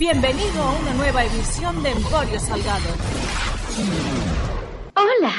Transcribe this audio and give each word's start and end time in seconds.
Bienvenido 0.00 0.62
a 0.62 0.72
una 0.80 0.94
nueva 0.94 1.24
edición 1.24 1.82
de 1.82 1.90
Emporio 1.90 2.40
Salgado. 2.40 2.88
Hola. 4.94 5.30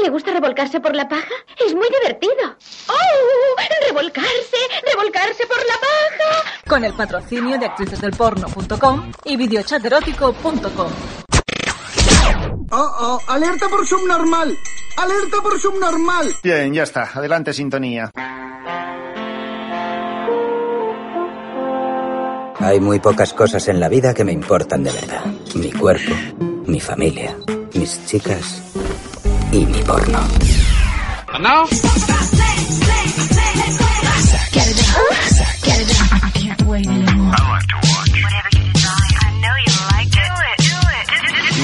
¿Le 0.00 0.08
gusta 0.08 0.30
revolcarse 0.30 0.78
por 0.78 0.94
la 0.94 1.08
paja? 1.08 1.34
Es 1.58 1.74
muy 1.74 1.88
divertido. 1.88 2.56
¡Oh! 2.88 3.56
¡Revolcarse! 3.88 4.56
¡Revolcarse 4.86 5.44
por 5.48 5.58
la 5.58 5.74
paja! 5.74 6.60
Con 6.68 6.84
el 6.84 6.94
patrocinio 6.94 7.58
de 7.58 7.66
actricesdelporno.com 7.66 9.12
y 9.24 9.36
videochaterótico.com. 9.36 10.92
¡Oh, 12.70 12.96
oh! 13.00 13.20
¡Alerta 13.26 13.68
por 13.68 13.84
subnormal! 13.84 14.56
¡Alerta 14.96 15.42
por 15.42 15.58
subnormal! 15.58 16.28
Bien, 16.40 16.72
ya 16.72 16.84
está. 16.84 17.10
Adelante, 17.12 17.52
sintonía. 17.52 18.12
Hay 22.58 22.80
muy 22.80 23.00
pocas 23.00 23.32
cosas 23.32 23.68
en 23.68 23.80
la 23.80 23.88
vida 23.88 24.14
que 24.14 24.24
me 24.24 24.32
importan 24.32 24.82
de 24.82 24.92
verdad. 24.92 25.24
Mi 25.54 25.70
cuerpo, 25.72 26.12
mi 26.66 26.80
familia, 26.80 27.36
mis 27.74 28.06
chicas 28.06 28.62
y 29.52 29.66
mi 29.66 29.82
porno. 29.82 30.18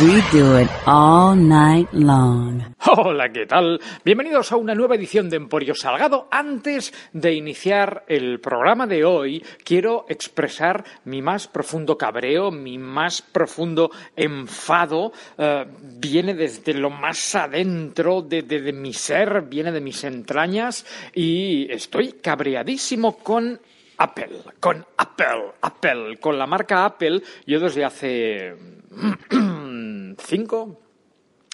We 0.02 0.22
do 0.32 0.56
it 0.56 0.70
all 0.86 1.36
night 1.36 1.88
long. 1.92 2.64
Hola, 2.96 3.28
¿qué 3.30 3.46
tal? 3.46 3.80
Bienvenidos 4.04 4.50
a 4.52 4.56
una 4.56 4.74
nueva 4.74 4.96
edición 4.96 5.30
de 5.30 5.36
Emporio 5.36 5.74
Salgado. 5.74 6.26
Antes 6.30 6.92
de 7.12 7.32
iniciar 7.34 8.04
el 8.08 8.40
programa 8.40 8.86
de 8.86 9.04
hoy, 9.04 9.44
quiero 9.64 10.06
expresar 10.08 10.82
mi 11.04 11.22
más 11.22 11.46
profundo 11.46 11.96
cabreo, 11.96 12.50
mi 12.50 12.78
más 12.78 13.22
profundo 13.22 13.90
enfado. 14.16 15.12
eh, 15.38 15.66
viene 16.00 16.34
desde 16.34 16.74
lo 16.74 16.90
más 16.90 17.34
adentro 17.34 18.22
de, 18.22 18.42
de- 18.42 18.60
de 18.60 18.72
mi 18.72 18.92
ser, 18.92 19.42
viene 19.42 19.70
de 19.72 19.80
mis 19.80 20.02
entrañas 20.04 20.84
y 21.14 21.70
estoy 21.72 22.14
cabreadísimo 22.14 23.18
con 23.18 23.60
Apple, 23.98 24.40
con 24.58 24.84
Apple, 24.96 25.52
Apple, 25.60 26.16
con 26.18 26.38
la 26.38 26.46
marca 26.46 26.84
Apple. 26.86 27.20
Yo 27.46 27.60
desde 27.60 27.84
hace 27.84 28.54
cinco, 30.18 30.80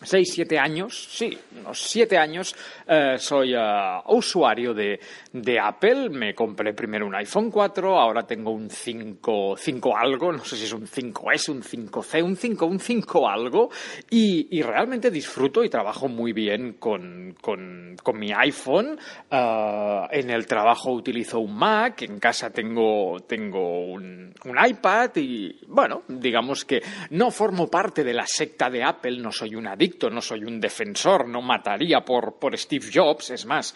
seis, 0.02 0.30
siete 0.32 0.58
años, 0.58 1.08
sí, 1.10 1.36
unos 1.58 1.80
siete 1.80 2.18
años, 2.18 2.54
eh, 2.86 3.16
soy 3.18 3.54
eh, 3.54 4.00
usuario 4.08 4.74
de, 4.74 5.00
de 5.32 5.58
Apple. 5.58 6.10
Me 6.10 6.34
compré 6.34 6.74
primero 6.74 7.06
un 7.06 7.14
iPhone 7.14 7.50
4, 7.50 7.98
ahora 7.98 8.26
tengo 8.26 8.50
un 8.50 8.68
5, 8.68 9.56
5 9.56 9.96
algo, 9.96 10.32
no 10.32 10.44
sé 10.44 10.56
si 10.56 10.64
es 10.64 10.72
un 10.72 10.86
5S, 10.86 11.48
un 11.48 11.62
5C, 11.62 12.22
un 12.22 12.36
5, 12.36 12.66
un 12.66 12.78
5 12.78 13.28
algo, 13.28 13.70
y, 14.10 14.58
y 14.58 14.62
realmente 14.62 15.10
disfruto 15.10 15.64
y 15.64 15.70
trabajo 15.70 16.08
muy 16.08 16.32
bien 16.32 16.74
con, 16.74 17.34
con, 17.40 17.96
con 18.02 18.18
mi 18.18 18.32
iPhone. 18.32 18.98
Eh, 19.30 20.00
en 20.10 20.30
el 20.30 20.46
trabajo 20.46 20.92
utilizo 20.92 21.40
un 21.40 21.56
Mac, 21.56 22.02
en 22.02 22.18
casa 22.18 22.50
tengo, 22.50 23.20
tengo 23.26 23.86
un, 23.86 24.32
un 24.44 24.66
iPad 24.68 25.10
y, 25.16 25.58
bueno, 25.68 26.02
digamos 26.08 26.64
que 26.64 26.82
no 27.10 27.30
formo 27.30 27.68
parte 27.68 28.04
de 28.04 28.12
la 28.12 28.26
secta 28.26 28.68
de 28.68 28.84
Apple, 28.84 29.18
no 29.18 29.32
soy 29.32 29.54
un 29.54 29.66
adicto, 29.66 29.85
no 30.10 30.20
soy 30.20 30.44
un 30.44 30.60
defensor, 30.60 31.28
no 31.28 31.42
mataría 31.42 32.00
por, 32.04 32.38
por 32.38 32.56
Steve 32.56 32.86
Jobs, 32.92 33.30
es 33.30 33.46
más, 33.46 33.74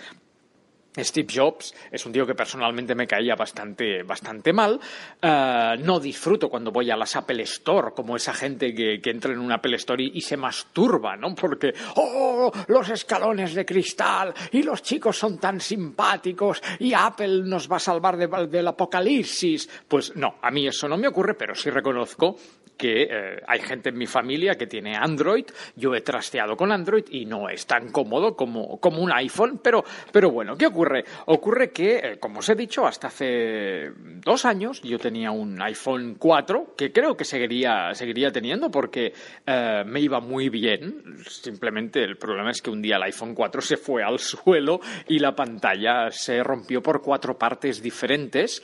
Steve 0.99 1.29
Jobs 1.33 1.73
es 1.93 2.05
un 2.05 2.13
tío 2.13 2.27
que 2.27 2.35
personalmente 2.35 2.97
me 2.97 3.07
caía 3.07 3.37
bastante, 3.37 4.03
bastante 4.03 4.53
mal. 4.53 4.81
Eh, 5.23 5.77
no 5.79 6.01
disfruto 6.01 6.49
cuando 6.49 6.73
voy 6.73 6.91
a 6.91 6.97
las 6.97 7.15
Apple 7.15 7.43
Store, 7.45 7.93
como 7.95 8.17
esa 8.17 8.35
gente 8.35 8.75
que, 8.75 9.01
que 9.01 9.11
entra 9.11 9.33
en 9.33 9.39
una 9.39 9.55
Apple 9.57 9.77
Store 9.77 10.03
y, 10.03 10.21
se 10.21 10.37
masturba, 10.37 11.17
¿no? 11.17 11.33
Porque, 11.35 11.73
¡oh! 11.95 12.51
Los 12.67 12.89
escalones 12.89 13.55
de 13.55 13.65
cristal 13.65 14.35
y 14.51 14.65
los 14.65 14.83
chicos 14.83 15.17
son 15.17 15.39
tan 15.39 15.61
simpáticos 15.61 16.61
y 16.81 16.93
Apple 16.93 17.43
nos 17.45 17.71
va 17.71 17.77
a 17.77 17.81
salvar 17.81 18.17
de- 18.17 18.49
del 18.49 18.67
apocalipsis. 18.67 19.69
Pues 19.87 20.17
no, 20.17 20.39
a 20.43 20.51
mí 20.51 20.67
eso 20.67 20.89
no 20.89 20.97
me 20.97 21.07
ocurre, 21.07 21.35
pero 21.35 21.55
sí 21.55 21.71
reconozco 21.71 22.37
que 22.81 23.03
eh, 23.03 23.43
hay 23.47 23.61
gente 23.61 23.91
en 23.91 23.99
mi 23.99 24.07
familia 24.07 24.55
que 24.55 24.67
tiene 24.67 24.97
Android, 24.97 25.45
yo 25.77 25.95
he 25.95 26.01
trasteado 26.01 26.57
con 26.57 26.73
Android 26.73 27.05
y 27.11 27.27
no 27.27 27.51
es 27.51 27.67
tan 27.67 27.93
cómodo 27.93 28.35
como, 28.35 28.81
como 28.81 29.03
un 29.03 29.13
iPhone, 29.13 29.61
pero, 29.63 29.85
pero 30.11 30.31
bueno, 30.31 30.57
¿qué 30.57 30.65
ocurre? 30.65 31.05
Ocurre 31.27 31.73
que, 31.73 31.97
eh, 31.97 32.19
como 32.19 32.39
os 32.39 32.49
he 32.49 32.55
dicho, 32.55 32.87
hasta 32.87 33.09
hace 33.09 33.91
dos 34.25 34.47
años 34.47 34.81
yo 34.81 34.99
tenía 34.99 35.31
un 35.31 35.61
iPhone 35.61 36.17
4 36.19 36.75
que 36.75 36.91
creo 36.91 37.19
que 37.19 37.27
seguiría, 37.27 37.93
seguiría 37.93 38.33
teniendo 38.33 38.71
porque 38.71 39.13
eh, 39.47 39.83
me 39.85 40.01
iba 40.01 40.21
muy 40.21 40.49
bien, 40.49 41.19
simplemente 41.29 42.03
el 42.03 42.17
problema 42.17 42.51
es 42.51 42.63
que 42.63 42.71
un 42.71 42.81
día 42.81 42.97
el 42.97 43.03
iPhone 43.03 43.35
4 43.35 43.61
se 43.61 43.77
fue 43.77 44.03
al 44.03 44.19
suelo 44.19 44.81
y 45.07 45.19
la 45.19 45.35
pantalla 45.37 46.11
se 46.11 46.43
rompió 46.43 46.83
por 46.83 47.03
cuatro 47.03 47.37
partes 47.37 47.83
diferentes. 47.83 48.63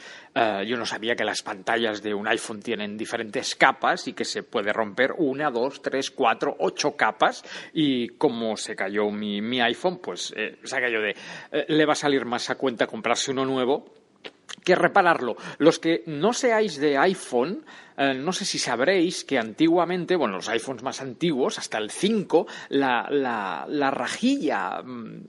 Yo 0.67 0.77
no 0.77 0.85
sabía 0.85 1.17
que 1.17 1.25
las 1.25 1.41
pantallas 1.41 2.03
de 2.03 2.13
un 2.13 2.29
iPhone 2.29 2.61
tienen 2.61 2.99
diferentes 2.99 3.55
capas 3.55 4.06
y 4.07 4.13
que 4.13 4.25
se 4.25 4.43
puede 4.43 4.73
romper 4.73 5.13
una, 5.19 5.51
dos, 5.51 5.83
tres, 5.83 6.11
cuatro, 6.11 6.57
ocho 6.59 6.97
capas. 6.97 7.45
Y 7.73 8.09
como 8.11 8.57
se 8.57 8.77
cayó 8.77 9.11
mi, 9.11 9.61
iPhone, 9.61 9.99
pues 9.99 10.33
eh, 10.37 10.59
se 10.63 10.81
cayó 10.81 11.01
de. 11.01 11.17
eh, 11.53 11.67
le 11.69 11.87
va 11.87 11.93
a 11.93 11.97
salir 11.97 12.25
más 12.25 12.51
a 12.51 12.57
cuenta 12.57 12.87
comprarse 12.87 13.31
uno 13.31 13.45
nuevo 13.45 13.85
que 14.65 14.75
repararlo. 14.75 15.37
Los 15.59 15.79
que 15.79 16.03
no 16.07 16.33
seáis 16.33 16.79
de 16.79 16.99
iPhone, 16.99 17.65
eh, 17.97 18.15
no 18.15 18.33
sé 18.33 18.45
si 18.45 18.59
sabréis 18.59 19.25
que 19.25 19.39
antiguamente, 19.39 20.17
bueno, 20.17 20.37
los 20.37 20.49
iPhones 20.49 20.83
más 20.83 21.01
antiguos, 21.01 21.59
hasta 21.59 21.79
el 21.79 21.91
5, 21.91 22.47
la, 22.71 23.07
la- 23.11 23.67
la 23.69 23.91
rajilla 23.91 24.83
mm, 24.83 25.21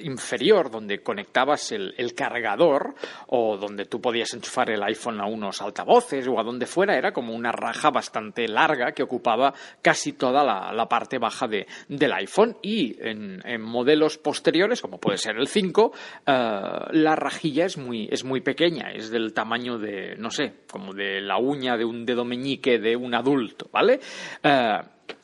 inferior 0.00 0.70
donde 0.70 1.02
conectabas 1.02 1.72
el, 1.72 1.94
el 1.96 2.14
cargador 2.14 2.94
o 3.28 3.56
donde 3.56 3.86
tú 3.86 4.00
podías 4.00 4.32
enchufar 4.34 4.70
el 4.70 4.82
iPhone 4.82 5.20
a 5.20 5.26
unos 5.26 5.62
altavoces 5.62 6.26
o 6.28 6.38
a 6.38 6.42
donde 6.42 6.66
fuera, 6.66 6.96
era 6.96 7.12
como 7.12 7.34
una 7.34 7.52
raja 7.52 7.90
bastante 7.90 8.46
larga 8.48 8.92
que 8.92 9.02
ocupaba 9.02 9.54
casi 9.82 10.12
toda 10.12 10.44
la, 10.44 10.72
la 10.72 10.86
parte 10.88 11.18
baja 11.18 11.48
de- 11.48 11.66
del 11.88 12.12
iPhone 12.12 12.56
y 12.62 12.96
en, 13.00 13.40
modelos 13.62 14.18
posteriores, 14.18 14.80
como 14.82 14.98
puede 14.98 15.18
ser 15.18 15.36
el 15.36 15.48
5, 15.48 15.92
eh, 16.26 16.32
la 16.90 17.16
rajilla 17.16 17.64
es 17.66 17.78
muy, 17.78 18.08
es 18.10 18.24
muy 18.24 18.40
pequeña, 18.40 18.90
es 18.92 19.10
del 19.10 19.32
tamaño 19.32 19.78
de, 19.78 20.14
no 20.16 20.30
sé, 20.30 20.52
como 20.70 20.92
de 20.92 21.20
la 21.20 21.38
uña 21.38 21.76
de 21.76 21.84
un 21.84 22.04
dedo 22.04 22.15
meñique 22.24 22.78
de 22.78 22.96
un 22.96 23.14
adulto, 23.14 23.68
¿vale? 23.72 24.00
Eh, 24.42 24.78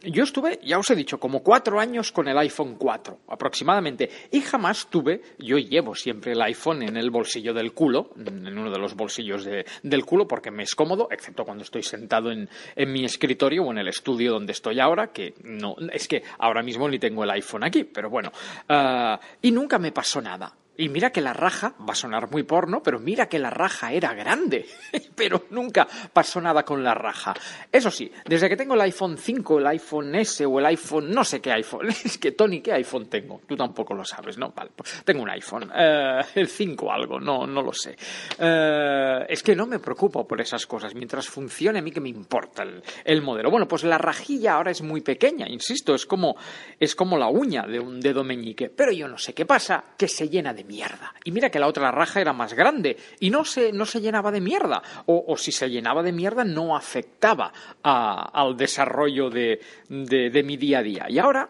yo 0.04 0.22
estuve, 0.22 0.60
ya 0.64 0.78
os 0.78 0.88
he 0.90 0.94
dicho, 0.94 1.18
como 1.18 1.42
cuatro 1.42 1.80
años 1.80 2.12
con 2.12 2.28
el 2.28 2.38
iPhone 2.38 2.76
4 2.78 3.18
aproximadamente 3.28 4.08
y 4.30 4.40
jamás 4.40 4.86
tuve, 4.88 5.20
yo 5.40 5.58
llevo 5.58 5.94
siempre 5.96 6.32
el 6.32 6.42
iPhone 6.42 6.82
en 6.84 6.96
el 6.96 7.10
bolsillo 7.10 7.52
del 7.52 7.72
culo, 7.72 8.10
en 8.16 8.56
uno 8.58 8.70
de 8.70 8.78
los 8.78 8.94
bolsillos 8.94 9.44
de- 9.44 9.64
del 9.82 10.04
culo 10.04 10.28
porque 10.28 10.52
me 10.52 10.62
es 10.62 10.74
cómodo, 10.76 11.08
excepto 11.10 11.44
cuando 11.44 11.64
estoy 11.64 11.82
sentado 11.82 12.30
en, 12.30 12.48
en 12.76 12.92
mi 12.92 13.04
escritorio 13.04 13.64
o 13.64 13.72
en 13.72 13.78
el 13.78 13.88
estudio 13.88 14.32
donde 14.32 14.52
estoy 14.52 14.78
ahora, 14.78 15.08
que 15.08 15.34
no, 15.42 15.74
es 15.92 16.06
que 16.06 16.22
ahora 16.38 16.62
mismo 16.62 16.88
ni 16.88 17.00
tengo 17.00 17.24
el 17.24 17.30
iPhone 17.30 17.64
aquí, 17.64 17.82
pero 17.82 18.08
bueno, 18.08 18.30
ah, 18.68 19.18
y 19.40 19.50
nunca 19.50 19.78
me 19.80 19.90
pasó 19.90 20.20
nada. 20.22 20.52
Y 20.76 20.88
mira 20.88 21.10
que 21.10 21.20
la 21.20 21.34
raja, 21.34 21.74
va 21.80 21.92
a 21.92 21.96
sonar 21.96 22.30
muy 22.30 22.44
porno, 22.44 22.82
pero 22.82 22.98
mira 22.98 23.28
que 23.28 23.38
la 23.38 23.50
raja 23.50 23.92
era 23.92 24.14
grande. 24.14 24.66
pero 25.14 25.44
nunca 25.50 25.86
pasó 26.12 26.40
nada 26.40 26.64
con 26.64 26.82
la 26.82 26.94
raja. 26.94 27.34
Eso 27.70 27.90
sí, 27.90 28.10
desde 28.24 28.48
que 28.48 28.56
tengo 28.56 28.74
el 28.74 28.80
iPhone 28.80 29.18
5, 29.18 29.58
el 29.58 29.66
iPhone 29.66 30.14
S 30.14 30.46
o 30.46 30.58
el 30.58 30.66
iPhone, 30.66 31.10
no 31.10 31.24
sé 31.24 31.40
qué 31.40 31.52
iPhone. 31.52 31.88
Es 32.04 32.18
que, 32.18 32.32
Tony, 32.32 32.60
¿qué 32.60 32.72
iPhone 32.72 33.06
tengo? 33.06 33.42
Tú 33.46 33.54
tampoco 33.54 33.94
lo 33.94 34.04
sabes, 34.04 34.38
¿no? 34.38 34.52
Vale, 34.56 34.70
pues 34.74 35.02
tengo 35.04 35.22
un 35.22 35.30
iPhone. 35.30 35.70
Eh, 35.74 36.20
el 36.34 36.48
5 36.48 36.92
algo, 36.92 37.20
no, 37.20 37.46
no 37.46 37.62
lo 37.62 37.72
sé. 37.72 37.96
Eh, 38.38 39.26
es 39.28 39.42
que 39.42 39.54
no 39.54 39.66
me 39.66 39.78
preocupo 39.78 40.26
por 40.26 40.40
esas 40.40 40.66
cosas. 40.66 40.94
Mientras 40.94 41.28
funcione, 41.28 41.80
a 41.80 41.82
mí 41.82 41.90
que 41.90 42.00
me 42.00 42.08
importa 42.08 42.62
el, 42.62 42.82
el 43.04 43.22
modelo. 43.22 43.50
Bueno, 43.50 43.68
pues 43.68 43.84
la 43.84 43.98
rajilla 43.98 44.54
ahora 44.54 44.70
es 44.70 44.82
muy 44.82 45.02
pequeña, 45.02 45.48
insisto, 45.48 45.94
es 45.94 46.06
como, 46.06 46.36
es 46.78 46.94
como 46.94 47.18
la 47.18 47.28
uña 47.28 47.66
de 47.66 47.78
un 47.78 48.00
dedo 48.00 48.24
meñique. 48.24 48.70
Pero 48.70 48.92
yo 48.92 49.06
no 49.06 49.18
sé 49.18 49.34
qué 49.34 49.44
pasa, 49.44 49.84
que 49.96 50.08
se 50.08 50.28
llena 50.28 50.54
de 50.54 50.61
mierda. 50.64 51.12
Y 51.24 51.30
mira 51.32 51.50
que 51.50 51.58
la 51.58 51.66
otra 51.66 51.90
raja 51.90 52.20
era 52.20 52.32
más 52.32 52.54
grande 52.54 52.96
y 53.20 53.30
no 53.30 53.44
se, 53.44 53.72
no 53.72 53.86
se 53.86 54.00
llenaba 54.00 54.30
de 54.30 54.40
mierda. 54.40 54.82
O, 55.06 55.36
si 55.36 55.52
se 55.52 55.68
llenaba 55.70 56.02
de 56.02 56.12
mierda 56.12 56.44
no 56.44 56.76
afectaba 56.76 57.52
a- 57.82 58.30
al 58.32 58.56
desarrollo 58.56 59.30
de, 59.30 59.60
de- 59.88 60.42
mi 60.42 60.56
día 60.56 60.78
a 60.78 60.82
día. 60.82 61.06
Y 61.08 61.18
ahora 61.18 61.48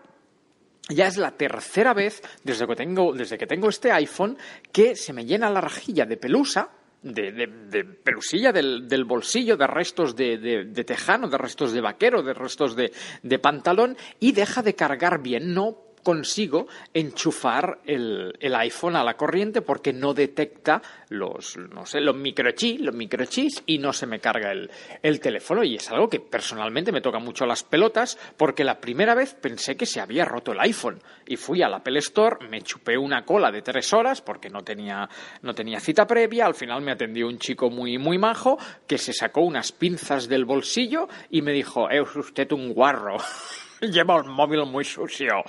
ya 0.88 1.06
es 1.06 1.16
la 1.16 1.30
tercera 1.32 1.94
vez 1.94 2.22
desde 2.44 2.66
que 2.66 2.74
tengo, 2.76 3.12
desde 3.12 3.38
que 3.38 3.46
tengo 3.46 3.68
este 3.68 3.92
iPhone 3.92 4.36
que 4.72 4.96
se 4.96 5.12
me 5.12 5.24
llena 5.24 5.48
la 5.50 5.60
rajilla 5.60 6.04
de 6.06 6.16
pelusa. 6.16 6.70
De, 7.04 7.32
de- 7.32 7.84
pelusilla 7.84 8.52
del, 8.52 8.86
bolsillo, 9.04 9.56
de 9.56 9.66
restos 9.66 10.14
de, 10.14 10.38
de- 10.38 10.84
tejano, 10.84 11.26
de 11.28 11.36
restos 11.36 11.72
de 11.72 11.80
vaquero, 11.80 12.22
de 12.22 12.32
restos 12.32 12.76
de 12.76 13.38
pantalón 13.40 13.96
y 14.20 14.30
deja 14.30 14.62
de 14.62 14.76
cargar 14.76 15.20
bien. 15.20 15.52
No 15.52 15.76
consigo 16.02 16.66
enchufar 16.92 17.78
el, 17.84 18.34
el 18.40 18.54
iPhone 18.54 18.96
a 18.96 19.04
la 19.04 19.14
corriente 19.14 19.62
porque 19.62 19.92
no 19.92 20.14
detecta 20.14 20.82
los, 21.08 21.56
no 21.56 21.86
sé, 21.86 22.00
los 22.00 22.16
microchips, 22.16 22.80
los 22.80 22.94
microchips 22.94 23.62
y 23.66 23.78
no 23.78 23.92
se 23.92 24.06
me 24.06 24.20
carga 24.20 24.52
el, 24.52 24.70
el 25.02 25.20
teléfono. 25.20 25.62
Y 25.64 25.76
es 25.76 25.90
algo 25.90 26.08
que 26.08 26.20
personalmente 26.20 26.92
me 26.92 27.00
toca 27.00 27.18
mucho 27.18 27.46
las 27.46 27.62
pelotas 27.62 28.18
porque 28.36 28.64
la 28.64 28.80
primera 28.80 29.14
vez 29.14 29.34
pensé 29.34 29.76
que 29.76 29.86
se 29.86 30.00
había 30.00 30.24
roto 30.24 30.52
el 30.52 30.60
iPhone 30.60 31.00
y 31.26 31.36
fui 31.36 31.62
al 31.62 31.74
Apple 31.74 31.98
Store, 31.98 32.48
me 32.48 32.62
chupé 32.62 32.96
una 32.98 33.24
cola 33.24 33.50
de 33.50 33.62
tres 33.62 33.92
horas 33.92 34.20
porque 34.20 34.50
no 34.50 34.62
tenía, 34.62 35.08
no 35.42 35.54
tenía 35.54 35.80
cita 35.80 36.06
previa. 36.06 36.46
Al 36.46 36.54
final 36.54 36.82
me 36.82 36.92
atendió 36.92 37.28
un 37.28 37.38
chico 37.38 37.70
muy, 37.70 37.98
muy 37.98 38.18
majo 38.18 38.58
que 38.86 38.98
se 38.98 39.12
sacó 39.12 39.42
unas 39.42 39.72
pinzas 39.72 40.28
del 40.28 40.44
bolsillo 40.44 41.08
y 41.30 41.42
me 41.42 41.52
dijo, 41.52 41.88
es 41.90 42.16
usted 42.16 42.50
un 42.52 42.72
guarro. 42.72 43.18
Lleva 43.90 44.20
un 44.20 44.30
móvil 44.30 44.64
muy 44.66 44.84
sucio. 44.84 45.42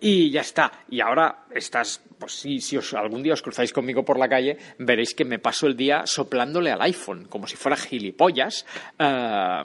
Y 0.00 0.30
ya 0.30 0.40
está. 0.40 0.72
Y 0.90 1.00
ahora 1.00 1.46
estás, 1.50 2.02
pues 2.18 2.32
sí, 2.32 2.60
si 2.60 2.76
os, 2.76 2.92
algún 2.94 3.22
día 3.22 3.34
os 3.34 3.42
cruzáis 3.42 3.72
conmigo 3.72 4.04
por 4.04 4.18
la 4.18 4.28
calle, 4.28 4.58
veréis 4.78 5.14
que 5.14 5.24
me 5.24 5.38
paso 5.38 5.66
el 5.66 5.76
día 5.76 6.06
soplándole 6.06 6.70
al 6.70 6.82
iPhone, 6.82 7.26
como 7.28 7.46
si 7.46 7.56
fuera 7.56 7.76
gilipollas. 7.76 8.66
eh, 8.98 9.62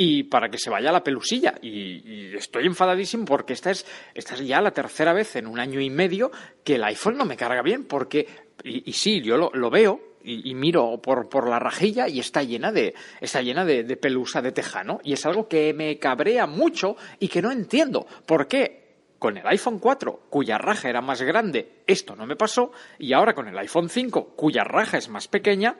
y 0.00 0.22
para 0.22 0.48
que 0.48 0.58
se 0.58 0.70
vaya 0.70 0.92
la 0.92 1.02
pelusilla. 1.02 1.56
Y, 1.60 2.30
y 2.30 2.34
estoy 2.36 2.66
enfadadísimo 2.66 3.24
porque 3.24 3.52
esta 3.52 3.72
es, 3.72 3.84
esta 4.14 4.34
es 4.34 4.46
ya 4.46 4.60
la 4.60 4.70
tercera 4.70 5.12
vez 5.12 5.34
en 5.36 5.48
un 5.48 5.58
año 5.58 5.80
y 5.80 5.90
medio 5.90 6.30
que 6.62 6.76
el 6.76 6.84
iPhone 6.84 7.16
no 7.16 7.24
me 7.24 7.36
carga 7.36 7.62
bien 7.62 7.84
porque, 7.84 8.26
y, 8.62 8.88
y 8.88 8.92
sí, 8.92 9.20
yo 9.20 9.36
lo, 9.36 9.50
lo 9.52 9.70
veo, 9.70 10.00
y, 10.22 10.54
miro 10.54 11.00
por, 11.00 11.28
por 11.28 11.48
la 11.48 11.58
rajilla 11.58 12.08
y 12.08 12.20
está 12.20 12.42
llena 12.42 12.72
de 12.72 12.94
está 13.20 13.42
llena 13.42 13.64
de, 13.64 13.84
de 13.84 13.96
pelusa 13.96 14.42
de 14.42 14.52
tejano 14.52 15.00
y 15.02 15.12
es 15.12 15.24
algo 15.26 15.48
que 15.48 15.72
me 15.72 15.98
cabrea 15.98 16.46
mucho 16.46 16.96
y 17.18 17.28
que 17.28 17.42
no 17.42 17.50
entiendo. 17.50 18.06
Por 18.26 18.48
qué 18.48 18.88
con 19.18 19.36
el 19.36 19.46
iPhone 19.46 19.78
4 19.78 20.26
cuya 20.30 20.58
raja 20.58 20.88
era 20.88 21.00
más 21.00 21.22
grande 21.22 21.82
esto 21.86 22.14
no 22.14 22.26
me 22.26 22.36
pasó 22.36 22.70
y 22.98 23.12
ahora 23.12 23.34
con 23.34 23.48
el 23.48 23.58
iPhone 23.58 23.88
5 23.88 24.34
cuya 24.36 24.64
raja 24.64 24.98
es 24.98 25.08
más 25.08 25.28
pequeña 25.28 25.76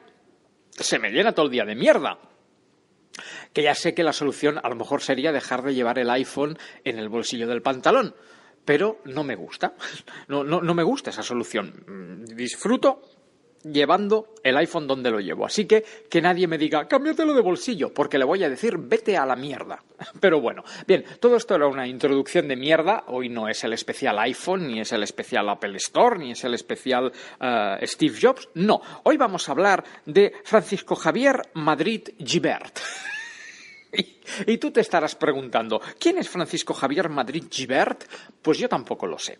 se 0.70 0.98
me 0.98 1.10
llena 1.10 1.32
todo 1.32 1.46
el 1.46 1.52
día 1.52 1.64
de 1.64 1.74
mierda. 1.74 2.18
Que 3.52 3.62
ya 3.62 3.74
sé 3.74 3.94
que 3.94 4.04
la 4.04 4.12
solución 4.12 4.60
a 4.62 4.68
lo 4.68 4.76
mejor 4.76 5.02
sería 5.02 5.32
dejar 5.32 5.62
de 5.62 5.74
llevar 5.74 5.98
el 5.98 6.10
iPhone 6.10 6.56
en 6.84 6.98
el 6.98 7.08
bolsillo 7.08 7.48
del 7.48 7.62
pantalón 7.62 8.14
pero 8.68 9.00
no 9.06 9.24
me 9.24 9.34
gusta. 9.34 9.72
No, 10.28 10.44
no, 10.44 10.60
no 10.60 10.74
me 10.74 10.82
gusta 10.82 11.08
esa 11.08 11.22
solución. 11.22 11.72
Mm, 11.86 12.36
disfruto 12.36 13.00
llevando 13.62 14.34
el 14.42 14.56
iPhone 14.56 14.86
donde 14.86 15.10
lo 15.10 15.20
llevo. 15.20 15.46
Así 15.46 15.66
que 15.66 15.84
que 16.08 16.20
nadie 16.20 16.46
me 16.46 16.58
diga, 16.58 16.86
cámbiatelo 16.86 17.34
de 17.34 17.40
bolsillo, 17.40 17.92
porque 17.92 18.18
le 18.18 18.24
voy 18.24 18.44
a 18.44 18.48
decir, 18.48 18.76
vete 18.78 19.16
a 19.16 19.26
la 19.26 19.36
mierda. 19.36 19.82
Pero 20.20 20.40
bueno, 20.40 20.64
bien, 20.86 21.04
todo 21.20 21.36
esto 21.36 21.54
era 21.54 21.66
una 21.66 21.86
introducción 21.86 22.48
de 22.48 22.56
mierda. 22.56 23.04
Hoy 23.08 23.28
no 23.28 23.48
es 23.48 23.62
el 23.64 23.72
especial 23.72 24.18
iPhone, 24.18 24.68
ni 24.68 24.80
es 24.80 24.92
el 24.92 25.02
especial 25.02 25.48
Apple 25.48 25.76
Store, 25.76 26.18
ni 26.18 26.32
es 26.32 26.44
el 26.44 26.54
especial 26.54 27.12
eh, 27.40 27.78
Steve 27.82 28.16
Jobs. 28.20 28.48
No, 28.54 28.80
hoy 29.04 29.16
vamos 29.16 29.48
a 29.48 29.52
hablar 29.52 29.84
de 30.06 30.32
Francisco 30.44 30.94
Javier 30.94 31.42
Madrid 31.54 32.08
Gibert. 32.18 32.78
Y, 34.46 34.58
tú 34.58 34.70
te 34.70 34.80
estarás 34.80 35.14
preguntando, 35.14 35.80
¿quién 35.98 36.18
es 36.18 36.28
Francisco 36.28 36.74
Javier 36.74 37.08
Madrid 37.08 37.44
Gibert? 37.50 38.04
Pues 38.42 38.58
yo 38.58 38.68
tampoco 38.68 39.06
lo 39.06 39.18
sé. 39.18 39.38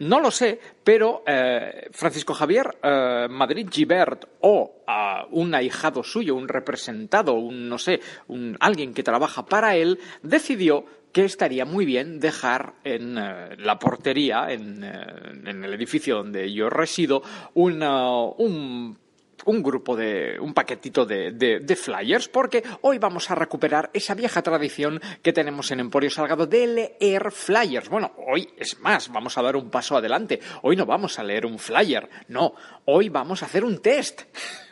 No 0.00 0.20
lo 0.20 0.30
sé, 0.30 0.60
pero 0.84 1.22
eh, 1.26 1.88
Francisco 1.92 2.34
Javier 2.34 2.76
eh, 2.82 3.26
Madrid 3.30 3.68
Gibert 3.70 4.24
o 4.40 4.82
ah, 4.86 5.26
un 5.30 5.54
ahijado 5.54 6.02
suyo, 6.02 6.34
un 6.34 6.48
representado, 6.48 7.34
un 7.34 7.68
no 7.68 7.78
sé, 7.78 8.00
un, 8.28 8.56
alguien 8.60 8.92
que 8.94 9.02
trabaja 9.02 9.46
para 9.46 9.76
él, 9.76 9.98
decidió 10.22 10.84
que 11.12 11.24
estaría 11.26 11.64
muy 11.66 11.84
bien 11.84 12.20
dejar 12.20 12.74
en 12.84 13.16
eh, 13.18 13.56
la 13.58 13.78
portería, 13.78 14.50
en, 14.50 14.82
en 14.84 15.64
el 15.64 15.74
edificio 15.74 16.16
donde 16.16 16.52
yo 16.52 16.70
resido, 16.70 17.22
una- 17.54 18.16
un 18.18 18.98
un 19.46 19.62
grupo 19.62 19.96
de, 19.96 20.38
un 20.40 20.54
paquetito 20.54 21.04
de, 21.04 21.76
flyers, 21.76 22.28
porque 22.28 22.62
hoy 22.82 22.98
vamos 22.98 23.30
a 23.30 23.34
recuperar 23.34 23.90
esa 23.92 24.14
vieja 24.14 24.42
tradición 24.42 25.00
que 25.22 25.32
tenemos 25.32 25.70
en 25.70 25.80
Emporio 25.80 26.10
Salgado 26.10 26.46
de 26.46 26.66
leer 26.66 27.30
flyers. 27.32 27.88
Bueno, 27.88 28.12
hoy 28.26 28.48
es 28.56 28.78
más, 28.80 29.10
vamos 29.10 29.36
a 29.38 29.42
dar 29.42 29.56
un 29.56 29.70
paso 29.70 29.96
adelante. 29.96 30.40
Hoy 30.62 30.76
no 30.76 30.86
vamos 30.86 31.18
a 31.18 31.24
leer 31.24 31.46
un 31.46 31.58
flyer, 31.58 32.08
no, 32.28 32.54
hoy 32.84 33.08
vamos 33.08 33.42
a 33.42 33.46
hacer 33.46 33.64
un 33.64 33.80
test. 33.80 34.22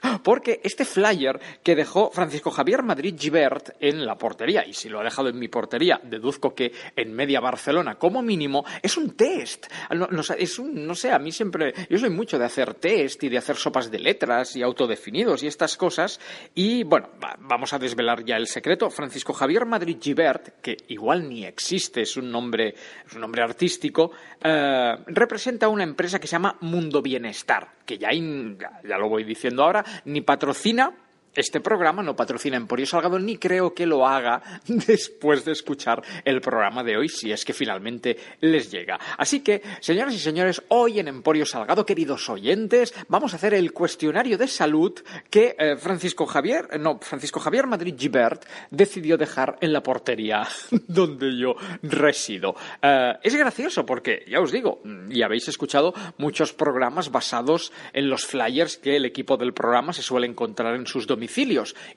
Porque 0.22 0.61
este 0.64 0.84
flyer 0.84 1.38
que 1.62 1.76
dejó 1.76 2.11
Francisco 2.11 2.50
Javier 2.50 2.82
Madrid 2.82 3.14
Gibert 3.19 3.76
en 3.81 4.06
la 4.06 4.17
portería, 4.17 4.67
y 4.67 4.72
si 4.72 4.88
lo 4.88 5.00
ha 5.00 5.05
dejado 5.05 5.28
en 5.28 5.38
mi 5.38 5.49
portería, 5.49 6.00
deduzco 6.02 6.55
que 6.55 6.72
en 6.96 7.12
media 7.12 7.40
Barcelona 7.40 7.96
como 7.96 8.22
mínimo, 8.22 8.64
es 8.82 8.96
un 8.96 9.11
test. 9.17 9.67
No, 9.90 10.94
sé, 10.94 11.11
a 11.12 11.19
mí 11.19 11.32
siempre, 11.32 11.75
yo 11.88 11.99
soy 11.99 12.11
mucho 12.11 12.38
de 12.38 12.44
hacer 12.44 12.75
test 12.75 13.22
y 13.25 13.28
de 13.28 13.38
hacer 13.38 13.56
sopas 13.56 13.90
de 13.90 13.99
letras 13.99 14.56
autodefinidos 14.62 15.43
y 15.43 15.47
estas 15.47 15.77
cosas. 15.77 16.21
Y 16.55 16.85
bueno, 16.85 17.11
va- 17.23 17.37
vamos 17.41 17.73
a 17.73 17.79
desvelar 17.79 18.25
ya 18.25 18.37
el 18.37 18.47
secreto. 18.47 18.91
Francisco 18.91 19.33
Javier 19.33 19.67
Madrid 19.67 19.99
Gibert, 20.01 20.61
que 20.61 20.77
igual 20.89 21.29
ni 21.29 21.45
existe, 21.45 22.03
es 22.03 22.17
un 22.17 22.31
nombre, 22.31 22.75
es 23.07 23.12
un 23.15 23.21
nombre 23.21 23.43
artístico, 23.43 24.12
eh, 24.43 24.97
representa 25.07 25.69
una 25.69 25.85
empresa 25.85 26.19
que 26.19 26.27
se 26.27 26.33
llama 26.33 26.57
Mundo 26.61 27.03
Bienestar, 27.03 27.69
que 27.85 27.99
ya, 27.99 28.11
ya 28.12 28.99
lo 28.99 29.09
voy 29.09 29.25
diciendo 29.25 29.62
ahora, 29.65 29.85
ni 30.05 30.21
patrocina 30.21 30.93
este 31.41 31.61
programa 31.61 32.03
no 32.03 32.15
patrocina 32.15 32.57
Emporio 32.57 32.87
Salgado 32.87 33.19
ni 33.19 33.39
creo 33.39 33.75
que 33.75 33.87
lo 33.87 34.07
haga 34.07 34.43
después 34.67 35.45
de 35.45 35.53
escuchar 35.53 36.03
el 36.25 36.41
programa 36.41 36.85
de 36.85 36.97
hoy, 36.97 37.09
si 37.09 37.33
es 37.33 37.45
que 37.45 37.53
finalmente 37.53 38.17
les 38.41 38.71
llega. 38.71 38.99
Así 39.17 39.41
que, 39.41 39.63
señoras 39.81 40.15
y 40.15 40.19
señores, 40.19 40.63
hoy 40.69 41.01
en 41.01 41.09
Emporio 41.09 41.47
Salgado, 41.47 41.87
queridos 41.87 42.29
oyentes, 42.29 42.95
vamos 43.09 43.33
a 43.33 43.37
hacer 43.37 43.55
el 43.55 43.73
cuestionario 43.73 44.37
de 44.37 44.47
salud 44.47 44.93
que 45.31 45.56
eh, 45.59 45.77
Francisco 45.77 46.27
Javier, 46.27 46.69
eh, 46.73 46.79
no, 46.79 46.99
Francisco 46.99 47.41
Javier 47.41 47.67
Madrid 47.67 47.94
Gibert 47.99 48.44
decidió 48.70 49.17
dejar 49.17 49.56
en 49.61 49.73
la 49.73 49.82
portería 49.82 50.47
donde 50.87 51.37
yo 51.37 51.55
resido. 51.82 52.55
Eh, 52.82 53.15
es 53.23 53.35
gracioso 53.35 53.87
porque, 53.87 54.25
ya 54.29 54.41
os 54.41 54.53
digo, 54.53 54.82
y 55.09 55.23
habéis 55.23 55.49
escuchado 55.49 55.94
muchos 56.19 56.53
programas 56.53 57.11
basados 57.11 57.73
en 57.94 58.11
los 58.11 58.27
flyers 58.27 58.77
que 58.77 58.97
el 58.97 59.06
equipo 59.06 59.37
del 59.37 59.55
programa 59.55 59.93
se 59.94 60.03
suele 60.03 60.27
encontrar 60.27 60.75
en 60.75 60.87
sus 60.87 61.06
domicilios. 61.06 61.30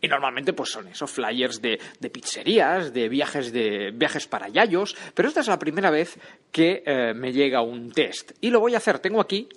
Y 0.01 0.07
normalmente 0.07 0.53
pues 0.53 0.69
son 0.69 0.87
esos 0.87 1.11
flyers 1.11 1.61
de, 1.61 1.79
de 1.99 2.09
pizzerías, 2.09 2.93
de 2.93 3.09
viajes, 3.09 3.51
de 3.51 3.91
viajes 3.91 4.27
para 4.27 4.47
yayos, 4.47 4.95
pero 5.13 5.27
esta 5.27 5.41
es 5.41 5.47
la 5.47 5.59
primera 5.59 5.91
vez 5.91 6.17
que 6.51 6.83
eh, 6.85 7.13
me 7.13 7.31
llega 7.31 7.61
un 7.61 7.91
test. 7.91 8.33
Y 8.41 8.49
lo 8.49 8.59
voy 8.59 8.75
a 8.75 8.77
hacer. 8.77 8.99
Tengo 8.99 9.19
aquí 9.19 9.49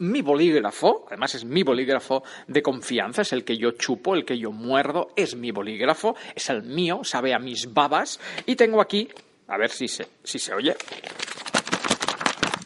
mi 0.00 0.22
bolígrafo, 0.22 1.04
además 1.08 1.34
es 1.34 1.44
mi 1.44 1.62
bolígrafo 1.62 2.22
de 2.46 2.62
confianza, 2.62 3.22
es 3.22 3.32
el 3.32 3.44
que 3.44 3.58
yo 3.58 3.72
chupo, 3.72 4.14
el 4.14 4.24
que 4.24 4.38
yo 4.38 4.50
muerdo, 4.50 5.08
es 5.14 5.36
mi 5.36 5.50
bolígrafo, 5.50 6.16
es 6.34 6.48
el 6.48 6.62
mío, 6.62 7.00
sabe 7.04 7.34
a 7.34 7.38
mis 7.38 7.72
babas, 7.72 8.18
y 8.46 8.56
tengo 8.56 8.80
aquí, 8.80 9.08
a 9.46 9.58
ver 9.58 9.70
si 9.70 9.88
se, 9.88 10.06
si 10.24 10.38
se 10.38 10.54
oye, 10.54 10.74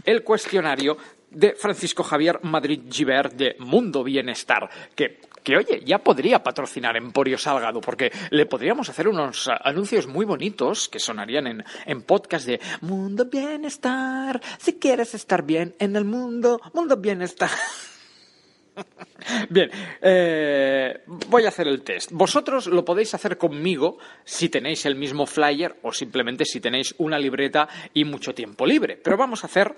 el 0.05 0.23
cuestionario 0.23 0.97
de 1.35 1.55
Francisco 1.55 2.03
Javier 2.03 2.41
Madrid 2.43 2.81
Gibert 2.91 3.35
de 3.35 3.57
Mundo 3.59 4.03
Bienestar, 4.05 4.69
que, 4.95 5.21
que 5.43 5.57
oye, 5.57 5.83
ya 5.85 5.99
podría 5.99 6.43
patrocinar 6.43 6.97
Emporio 6.97 7.39
Salgado, 7.39 7.81
porque 7.81 8.11
le 8.31 8.47
podríamos 8.47 8.89
hacer 8.89 9.09
unos 9.09 9.49
anuncios 9.49 10.07
muy 10.07 10.25
bonitos 10.25 10.89
que 10.89 10.99
sonarían 10.99 11.47
en, 11.47 11.65
en 11.87 12.03
podcast 12.03 12.47
de 12.47 12.61
Mundo 12.81 13.27
Bienestar, 13.27 14.41
si 14.59 14.75
quieres 14.75 15.15
estar 15.15 15.45
bien 15.45 15.75
en 15.79 15.97
el 15.97 16.05
mundo, 16.05 16.61
Mundo 16.73 16.97
Bienestar. 16.97 17.51
Bien, 19.49 19.71
eh, 20.03 21.03
voy 21.07 21.45
a 21.45 21.49
hacer 21.49 21.69
el 21.69 21.83
test. 21.83 22.11
Vosotros 22.13 22.67
lo 22.67 22.85
podéis 22.85 23.15
hacer 23.15 23.39
conmigo 23.39 23.99
si 24.25 24.49
tenéis 24.49 24.85
el 24.87 24.97
mismo 24.97 25.27
flyer 25.27 25.77
o 25.83 25.93
simplemente 25.93 26.45
si 26.45 26.61
tenéis 26.61 26.95
una 26.99 27.19
libreta 27.19 27.69
y 27.93 28.05
mucho 28.05 28.35
tiempo 28.35 28.67
libre. 28.67 28.99
Pero 29.03 29.17
vamos 29.17 29.45
a 29.45 29.47
hacer 29.47 29.75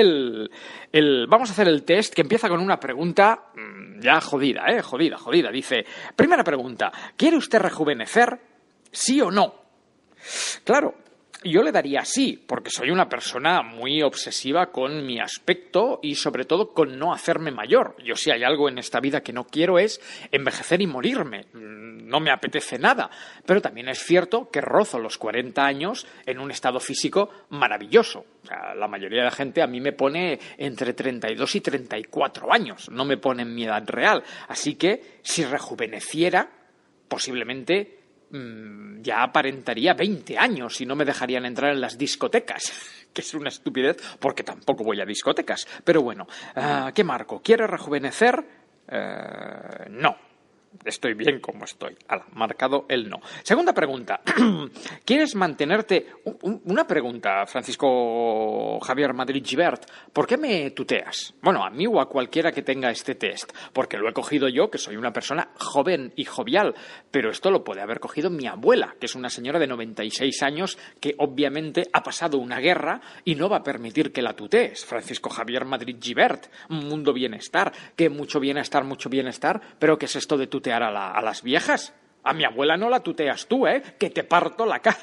el, 0.00 0.50
el- 0.92 1.26
vamos 1.28 1.48
a 1.50 1.52
hacer 1.52 1.68
el 1.68 1.84
test 1.84 2.14
que 2.14 2.22
empieza 2.22 2.48
con 2.48 2.60
una 2.60 2.78
pregunta 2.78 3.50
mm, 3.54 4.00
ya 4.00 4.20
jodida, 4.20 4.64
¿eh? 4.68 4.82
Jodida, 4.82 5.16
jodida. 5.18 5.50
Dice, 5.50 5.84
primera 6.14 6.44
pregunta, 6.44 6.92
¿quiere 7.16 7.36
usted 7.36 7.58
rejuvenecer? 7.60 8.38
¿Sí 8.92 9.20
o 9.20 9.30
no? 9.30 9.54
Claro, 10.64 10.94
yo 11.44 11.62
le 11.62 11.72
daría 11.72 12.04
sí, 12.04 12.42
porque 12.46 12.70
soy 12.70 12.90
una 12.90 13.08
persona 13.08 13.62
muy 13.62 14.02
obsesiva 14.02 14.70
con 14.70 15.04
mi 15.04 15.20
aspecto 15.20 16.00
y 16.02 16.14
sobre 16.14 16.44
todo 16.44 16.72
con 16.72 16.98
no 16.98 17.12
hacerme 17.12 17.50
mayor. 17.50 17.96
Yo 18.02 18.16
si 18.16 18.30
hay 18.30 18.42
algo 18.42 18.68
en 18.68 18.78
esta 18.78 19.00
vida 19.00 19.22
que 19.22 19.32
no 19.32 19.44
quiero 19.44 19.78
es 19.78 20.00
envejecer 20.32 20.80
y 20.80 20.86
morirme. 20.86 21.46
Mm, 21.52 22.08
no 22.08 22.20
me 22.20 22.30
apetece 22.30 22.78
nada. 22.78 23.10
Pero 23.44 23.60
también 23.60 23.88
es 23.88 23.98
cierto 23.98 24.48
que 24.50 24.60
rozo 24.60 24.98
los 24.98 25.18
40 25.18 25.64
años 25.64 26.06
en 26.24 26.38
un 26.38 26.50
estado 26.50 26.80
físico 26.80 27.30
maravilloso. 27.50 28.24
la 28.76 28.86
mayoría 28.86 29.20
de 29.20 29.24
la 29.24 29.32
gente 29.32 29.60
a 29.60 29.66
mí 29.66 29.80
me 29.80 29.92
pone 29.92 30.38
entre 30.56 30.94
32 30.94 31.56
y 31.56 31.60
34 31.60 32.52
años, 32.52 32.88
no 32.90 33.04
me 33.04 33.16
pone 33.16 33.42
en 33.42 33.54
mi 33.54 33.64
edad 33.64 33.82
real. 33.86 34.22
Así 34.46 34.76
que 34.76 35.18
si 35.22 35.44
rejuveneciera, 35.44 36.48
posiblemente 37.08 38.05
Mm, 38.30 39.02
ya 39.02 39.22
aparentaría 39.22 39.94
20 39.94 40.36
años 40.36 40.80
y 40.80 40.86
no 40.86 40.96
me 40.96 41.04
dejarían 41.04 41.46
entrar 41.46 41.72
en 41.72 41.80
las 41.80 41.96
discotecas, 41.96 42.72
que 43.12 43.20
es 43.20 43.34
una 43.34 43.48
estupidez 43.48 43.96
porque 44.18 44.42
tampoco 44.42 44.84
voy 44.84 45.00
a 45.00 45.04
discotecas. 45.04 45.66
Pero 45.84 46.02
bueno, 46.02 46.26
ah, 46.56 46.90
¿qué 46.94 47.04
marco? 47.04 47.40
¿Quiere 47.42 47.66
rejuvenecer? 47.66 48.44
Eh, 48.88 49.86
no 49.90 50.26
estoy 50.84 51.14
bien 51.14 51.40
como 51.40 51.64
estoy. 51.64 51.96
Hala, 52.08 52.26
marcado 52.34 52.86
el 52.88 53.08
no. 53.08 53.20
Segunda 53.42 53.72
pregunta. 53.72 54.20
¿Quieres 55.04 55.34
mantenerte? 55.34 56.06
Una 56.42 56.86
pregunta, 56.86 57.46
Francisco 57.46 58.78
Javier 58.80 59.14
Madrid 59.14 59.42
Gibert. 59.44 59.86
¿Por 60.12 60.26
qué 60.26 60.36
me 60.36 60.70
tuteas? 60.70 61.34
Bueno, 61.42 61.64
a 61.64 61.70
mí 61.70 61.86
o 61.86 62.00
a 62.00 62.08
cualquiera 62.08 62.52
que 62.52 62.62
tenga 62.62 62.90
este 62.90 63.14
test. 63.14 63.52
Porque 63.72 63.96
lo 63.96 64.08
he 64.08 64.12
cogido 64.12 64.48
yo, 64.48 64.70
que 64.70 64.78
soy 64.78 64.96
una 64.96 65.12
persona 65.12 65.48
joven 65.58 66.12
y 66.16 66.24
jovial. 66.24 66.74
Pero 67.10 67.30
esto 67.30 67.50
lo 67.50 67.64
puede 67.64 67.82
haber 67.82 68.00
cogido 68.00 68.30
mi 68.30 68.46
abuela, 68.46 68.94
que 69.00 69.06
es 69.06 69.14
una 69.14 69.30
señora 69.30 69.58
de 69.58 69.66
96 69.66 70.42
años 70.42 70.78
que 71.00 71.14
obviamente 71.18 71.88
ha 71.92 72.02
pasado 72.02 72.38
una 72.38 72.58
guerra 72.58 73.00
y 73.24 73.34
no 73.34 73.48
va 73.48 73.58
a 73.58 73.62
permitir 73.62 74.12
que 74.12 74.22
la 74.22 74.34
tutees. 74.34 74.84
Francisco 74.84 75.30
Javier 75.30 75.64
Madrid 75.64 75.96
Gibert. 76.00 76.46
Un 76.70 76.88
mundo 76.88 77.12
bienestar. 77.12 77.72
Que 77.94 78.08
mucho 78.08 78.40
bienestar, 78.40 78.84
mucho 78.84 79.08
bienestar. 79.08 79.60
Pero 79.78 79.98
¿qué 79.98 80.06
es 80.06 80.16
esto 80.16 80.36
de 80.36 80.46
tutear? 80.46 80.65
A, 80.72 81.20
las 81.22 81.42
viejas. 81.42 81.94
A 82.22 82.32
mi 82.32 82.44
abuela 82.44 82.76
no 82.76 82.90
la 82.90 83.00
tuteas 83.00 83.46
tú, 83.46 83.66
¿eh? 83.66 83.82
Que 83.98 84.10
te 84.10 84.24
parto 84.24 84.66
la 84.66 84.80
cara. 84.80 84.98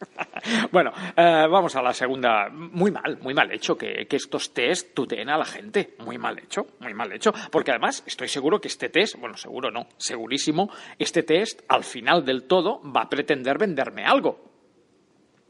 bueno, 0.72 0.92
eh, 1.16 1.46
vamos 1.50 1.76
a 1.76 1.82
la 1.82 1.92
segunda. 1.92 2.48
Muy 2.50 2.90
mal, 2.90 3.18
muy 3.20 3.34
mal 3.34 3.52
hecho 3.52 3.76
que, 3.76 4.06
estos 4.10 4.52
test 4.54 4.94
tuteen 4.94 5.28
a 5.28 5.38
la 5.38 5.44
gente. 5.44 5.94
Muy 5.98 6.18
mal 6.18 6.38
hecho, 6.38 6.66
muy 6.80 6.94
mal 6.94 7.12
hecho. 7.12 7.32
Porque 7.50 7.70
además 7.70 8.02
estoy 8.06 8.28
seguro 8.28 8.60
que 8.60 8.68
este 8.68 8.88
test, 8.88 9.16
bueno, 9.16 9.36
seguro 9.36 9.70
no, 9.70 9.88
segurísimo, 9.96 10.70
este 10.98 11.22
test 11.22 11.62
al 11.68 11.84
final 11.84 12.24
del 12.24 12.44
todo 12.44 12.80
va 12.90 13.02
a 13.02 13.08
pretender 13.08 13.58
venderme 13.58 14.04
algo. 14.04 14.52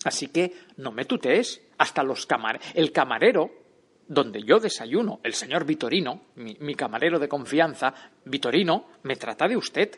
Así 0.04 0.28
que 0.28 0.52
no 0.76 0.92
me 0.92 1.04
tutees. 1.04 1.62
Hasta 1.76 2.04
los 2.04 2.26
camar 2.26 2.60
el 2.74 2.92
camarero 2.92 3.63
donde 4.06 4.42
yo 4.42 4.60
desayuno, 4.60 5.20
el 5.22 5.34
señor 5.34 5.64
Vitorino, 5.64 6.22
mi, 6.36 6.74
camarero 6.74 7.18
de 7.18 7.28
confianza, 7.28 7.94
Vitorino, 8.24 8.86
me 9.02 9.16
trata 9.16 9.48
de 9.48 9.56
usted. 9.56 9.90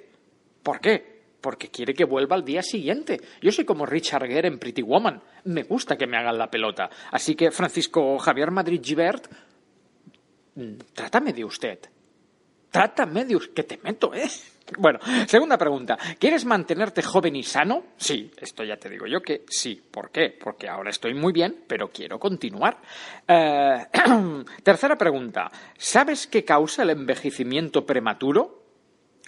¿Por 0.62 0.80
qué? 0.80 1.22
Porque 1.40 1.68
quiere 1.68 1.94
que 1.94 2.04
vuelva 2.04 2.36
al 2.36 2.44
día 2.44 2.62
siguiente. 2.62 3.20
Yo 3.40 3.52
soy 3.52 3.64
como 3.64 3.86
Richard 3.86 4.26
Gere 4.26 4.48
en 4.48 4.58
Pretty 4.58 4.82
Woman. 4.82 5.22
Me 5.44 5.64
gusta 5.64 5.96
que 5.96 6.06
me 6.06 6.16
hagan 6.16 6.38
la 6.38 6.50
pelota. 6.50 6.90
Así 7.10 7.34
que, 7.34 7.50
Francisco 7.50 8.18
Javier 8.18 8.50
Madrid 8.50 8.80
Givert, 8.82 9.30
mm, 10.54 10.76
trátame 10.92 11.32
de 11.32 11.44
usted. 11.44 11.78
Trátame 12.76 13.24
de. 13.24 13.40
Que 13.54 13.62
te 13.62 13.78
meto, 13.82 14.12
¿eh? 14.12 14.28
Bueno, 14.76 14.98
segunda 15.26 15.56
pregunta. 15.56 15.96
¿Quieres 16.18 16.44
mantenerte 16.44 17.00
joven 17.00 17.34
y 17.34 17.42
sano? 17.42 17.84
Sí, 17.96 18.30
esto 18.36 18.64
ya 18.64 18.76
te 18.76 18.90
digo 18.90 19.06
yo 19.06 19.22
que 19.22 19.46
sí. 19.48 19.82
¿Por 19.90 20.10
qué? 20.10 20.36
Porque 20.38 20.68
ahora 20.68 20.90
estoy 20.90 21.14
muy 21.14 21.32
bien, 21.32 21.64
pero 21.66 21.88
quiero 21.88 22.18
continuar. 22.18 22.76
Eh, 23.26 23.86
tercera 24.62 24.94
pregunta. 24.94 25.50
¿Sabes 25.78 26.26
qué 26.26 26.44
causa 26.44 26.82
el 26.82 26.90
envejecimiento 26.90 27.86
prematuro? 27.86 28.62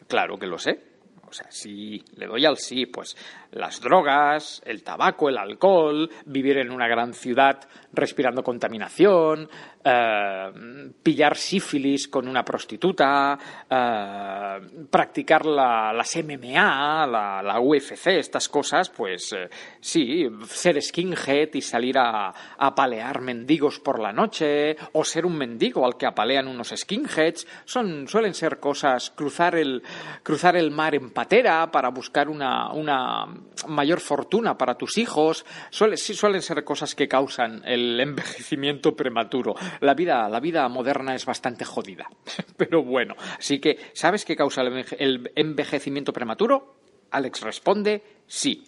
Claro 0.07 0.38
que 0.38 0.47
lo 0.47 0.59
sé. 0.59 0.83
O 1.26 1.33
sea, 1.33 1.50
si 1.50 2.05
le 2.17 2.26
doy 2.26 2.45
al 2.45 2.59
sí, 2.59 2.85
pues 2.85 3.17
las 3.52 3.81
drogas, 3.81 4.62
el 4.64 4.83
tabaco, 4.83 5.28
el 5.28 5.38
alcohol, 5.38 6.11
vivir 6.26 6.59
en 6.59 6.71
una 6.71 6.87
gran 6.87 7.14
ciudad 7.14 7.69
respirando 7.93 8.43
contaminación, 8.43 9.49
eh, 9.83 10.90
pillar 11.02 11.37
sífilis 11.37 12.09
con 12.09 12.28
una 12.28 12.45
prostituta, 12.45 13.38
eh, 13.71 14.61
practicar 14.90 15.47
la, 15.47 15.93
las 15.93 16.17
MMA, 16.17 17.07
la, 17.07 17.61
UFC, 17.61 18.09
estas 18.19 18.49
cosas, 18.49 18.90
pues 18.90 19.33
eh, 19.33 19.49
sí, 19.81 20.28
ser 20.47 20.81
skinhead 20.83 21.55
y 21.55 21.62
salir 21.62 21.99
a, 21.99 22.33
apalear 22.59 23.21
mendigos 23.21 23.81
por 23.81 23.99
la 23.99 24.12
noche, 24.12 24.76
o 24.93 25.05
ser 25.05 25.25
un 25.25 25.37
mendigo 25.37 25.87
al 25.87 25.97
que 25.97 26.07
apalean 26.07 26.49
unos 26.49 26.75
skinheads, 26.76 27.47
son, 27.64 28.07
suelen 28.09 28.35
ser 28.35 28.61
cosas, 28.61 29.11
cruzar 29.11 29.57
el, 29.57 29.83
cruzar 30.23 30.57
el 30.57 30.71
mar 30.71 30.95
en 30.95 31.11
patera 31.11 31.71
para 31.71 31.88
buscar 31.88 32.28
una, 32.28 32.73
una 32.73 33.26
mayor 33.66 34.00
fortuna 34.00 34.57
para 34.57 34.76
tus 34.76 34.99
hijos, 34.99 35.45
suele, 35.71 35.97
sí, 35.97 36.14
suelen 36.14 36.42
ser 36.42 36.64
cosas 36.64 36.95
que 36.95 37.09
causan 37.09 37.62
el 37.64 37.99
envejecimiento 38.00 38.95
prematuro 38.97 39.54
la 39.80 39.95
vida, 39.95 40.28
la 40.28 40.40
vida 40.40 40.68
moderna 40.68 41.14
es 41.14 41.25
bastante 41.25 41.64
jodida. 41.64 42.09
Pero 42.57 42.83
bueno, 42.83 43.14
así 43.38 43.59
que, 43.59 43.78
¿sabes 43.92 44.25
qué 44.25 44.37
causa 44.37 44.62
el 44.62 45.30
envejecimiento 45.35 46.12
prematuro? 46.12 46.76
Alex 47.11 47.40
responde, 47.40 48.02
sí. 48.26 48.64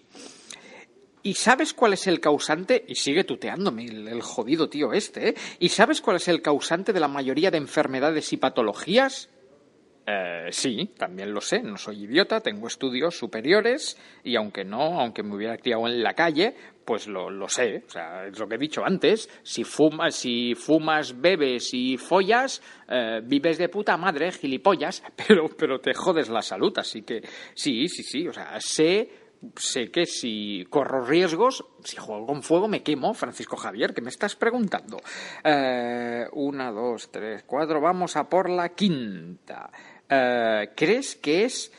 ¿Y 1.23 1.35
sabes 1.35 1.75
cuál 1.75 1.93
es 1.93 2.07
el 2.07 2.21
causante? 2.21 2.85
Y 2.89 2.95
sigue 2.95 3.25
tuteándome 3.25 3.85
el, 3.85 4.23
jodido 4.23 4.71
tío 4.71 4.93
este, 4.93 5.31
¿eh? 5.31 5.35
¿Y 5.59 5.69
sabes 5.69 6.01
cuál 6.01 6.17
es 6.17 6.29
el 6.29 6.41
causante 6.41 6.93
de 6.93 7.01
la 7.01 7.09
mayoría 7.09 7.51
de 7.51 7.59
enfermedades 7.59 8.33
y 8.33 8.39
patologías? 8.39 9.29
Eh, 10.13 10.49
sí, 10.51 10.91
también 10.99 11.33
lo 11.33 11.41
sé, 11.41 11.63
no 11.63 11.77
soy 11.77 12.05
idiota, 12.05 12.41
tengo 12.41 12.67
estudios 12.67 13.17
superiores 13.17 13.97
y 14.25 14.35
aunque 14.35 14.65
no, 14.65 15.01
aunque 15.01 15.23
me 15.23 15.37
hubiera 15.37 15.57
criado 15.57 15.87
en 15.87 16.03
la 16.03 16.15
calle, 16.15 16.53
pues 16.85 17.07
lo, 17.07 17.31
lo 17.31 17.49
sé, 17.49 17.85
o 17.87 17.91
sea, 17.91 18.27
es 18.27 18.37
lo 18.37 18.49
que 18.49 18.57
he 18.57 18.59
dicho 18.59 18.85
antes, 18.85 19.31
si 19.45 19.63
fumas, 19.63 20.17
si 20.17 20.57
fumas, 20.57 21.21
bebes 21.21 21.73
y 21.75 21.97
follas, 21.97 22.61
eh, 22.89 23.21
vives 23.23 23.59
de 23.59 23.69
puta 23.69 23.97
madre, 23.97 24.33
gilipollas, 24.33 25.01
pero, 25.29 25.49
pero 25.49 25.81
te 25.81 25.95
jodes 25.95 26.29
la 26.29 26.43
salud, 26.43 26.77
así 26.79 27.03
que 27.03 27.23
sí, 27.55 27.87
sí, 27.87 28.03
sí, 28.03 28.27
o 28.27 28.33
sea, 28.33 28.59
sé 28.59 29.31
sé 29.57 29.91
que 29.91 30.07
si 30.07 30.67
corro 30.69 31.05
riesgos, 31.05 31.65
si 31.83 31.97
juego 31.97 32.27
con 32.27 32.43
fuego, 32.43 32.69
me 32.69 32.83
quemo, 32.83 33.15
Francisco 33.15 33.57
Javier, 33.57 33.95
que 33.95 34.03
me 34.03 34.11
estás 34.11 34.37
preguntando. 34.37 34.99
Eh, 35.43 36.27
una, 36.33 36.71
dos, 36.71 37.11
tres, 37.11 37.45
cuatro, 37.45 37.81
vamos 37.81 38.17
a 38.17 38.29
por 38.29 38.51
la 38.51 38.71
quinta. 38.71 39.71
Eh, 40.11 40.71
¿Crees 40.75 41.15
que 41.15 41.45
es 41.45 41.73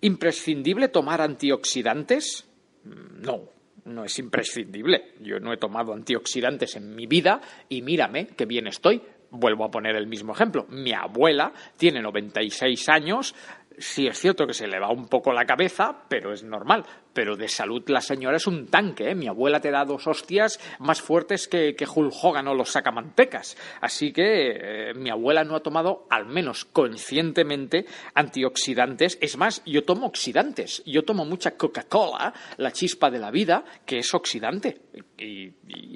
imprescindible 0.00 0.88
tomar 0.88 1.20
antioxidantes? 1.20 2.48
Mm, 2.84 3.22
no, 3.22 3.42
no 3.84 4.04
es 4.04 4.18
imprescindible. 4.18 5.14
Yo 5.20 5.38
no 5.38 5.52
he 5.52 5.58
tomado 5.58 5.92
antioxidantes 5.92 6.76
en 6.76 6.94
mi 6.94 7.06
vida 7.06 7.40
y 7.68 7.82
mírame 7.82 8.28
qué 8.28 8.46
bien 8.46 8.66
estoy. 8.66 9.02
Vuelvo 9.30 9.64
a 9.64 9.70
poner 9.70 9.96
el 9.96 10.06
mismo 10.06 10.32
ejemplo. 10.32 10.66
Mi 10.68 10.92
abuela 10.92 11.52
tiene 11.76 12.00
96 12.02 12.88
años, 12.88 13.34
sí 13.78 14.06
es 14.06 14.18
cierto 14.18 14.46
que 14.46 14.54
se 14.54 14.66
le 14.66 14.78
va 14.78 14.90
un 14.90 15.08
poco 15.08 15.32
la 15.32 15.44
cabeza, 15.44 16.04
pero 16.08 16.32
es 16.32 16.42
normal 16.42 16.84
pero 17.12 17.36
de 17.36 17.48
salud 17.48 17.82
la 17.88 18.00
señora 18.00 18.36
es 18.36 18.46
un 18.46 18.66
tanque. 18.66 19.10
¿eh? 19.10 19.14
Mi 19.14 19.28
abuela 19.28 19.60
te 19.60 19.70
da 19.70 19.84
dos 19.84 20.06
hostias 20.06 20.58
más 20.78 21.00
fuertes 21.00 21.48
que, 21.48 21.74
que 21.74 21.86
Hulk 21.86 22.12
Hogan 22.22 22.48
o 22.48 22.54
los 22.54 22.70
sacamantecas. 22.70 23.56
Así 23.80 24.12
que 24.12 24.90
eh, 24.90 24.94
mi 24.94 25.10
abuela 25.10 25.44
no 25.44 25.56
ha 25.56 25.62
tomado, 25.62 26.06
al 26.10 26.26
menos 26.26 26.64
conscientemente, 26.64 27.86
antioxidantes. 28.14 29.18
Es 29.20 29.36
más, 29.36 29.62
yo 29.64 29.84
tomo 29.84 30.06
oxidantes. 30.06 30.82
Yo 30.86 31.04
tomo 31.04 31.24
mucha 31.24 31.56
Coca-Cola, 31.56 32.32
la 32.56 32.72
chispa 32.72 33.10
de 33.10 33.18
la 33.18 33.30
vida, 33.30 33.64
que 33.84 33.98
es 33.98 34.14
oxidante. 34.14 34.82
Y, 35.18 35.52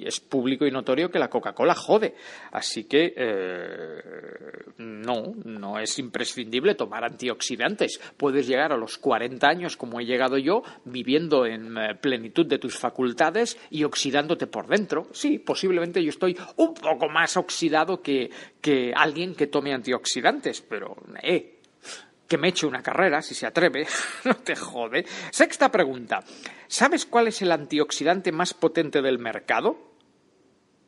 es 0.07 0.21
público 0.21 0.67
y 0.67 0.71
notorio 0.71 1.11
que 1.11 1.19
la 1.19 1.29
Coca-Cola 1.29 1.75
jode. 1.75 2.15
Así 2.53 2.85
que 2.85 3.13
eh, 3.17 4.03
no, 4.79 5.35
no 5.45 5.79
es 5.81 5.99
imprescindible 5.99 6.75
tomar 6.75 7.05
antioxidantes. 7.05 8.01
Puedes 8.17 8.47
llegar 8.47 8.73
a 8.73 8.77
los 8.77 8.99
40 8.99 9.49
años, 9.49 9.77
como 9.77 10.01
he 10.01 10.05
llegado 10.05 10.39
yo, 10.39 10.63
viviendo 11.07 11.47
en 11.47 11.79
eh, 11.79 11.95
plenitud 11.95 12.45
de 12.47 12.59
tus 12.59 12.77
facultades 12.77 13.57
y 13.71 13.85
oxidándote 13.85 14.49
por 14.49 14.67
dentro. 14.67 15.07
Sí, 15.13 15.39
posiblemente 15.39 16.03
yo 16.03 16.11
estoy 16.11 16.37
un 16.57 16.75
poco 16.75 17.09
más 17.09 17.37
oxidado 17.37 18.03
que, 18.03 18.29
que 18.61 18.93
alguien 18.95 19.37
que 19.37 19.47
tome 19.47 19.73
antioxidantes, 19.73 20.63
pero, 20.63 20.97
eh, 21.23 21.61
que 22.27 22.39
me 22.39 22.49
eche 22.49 22.67
una 22.67 22.83
carrera, 22.83 23.23
si 23.23 23.37
se 23.37 23.47
atreve, 23.47 23.87
no 24.25 24.35
te 24.35 24.57
jode. 24.57 25.07
Sexta 25.31 25.71
pregunta. 25.71 26.25
¿Sabes 26.67 27.07
cuál 27.07 27.29
es 27.29 27.41
el 27.41 27.53
antioxidante 27.53 28.33
más 28.33 28.53
potente 28.53 29.01
del 29.01 29.21
mercado? 29.21 29.95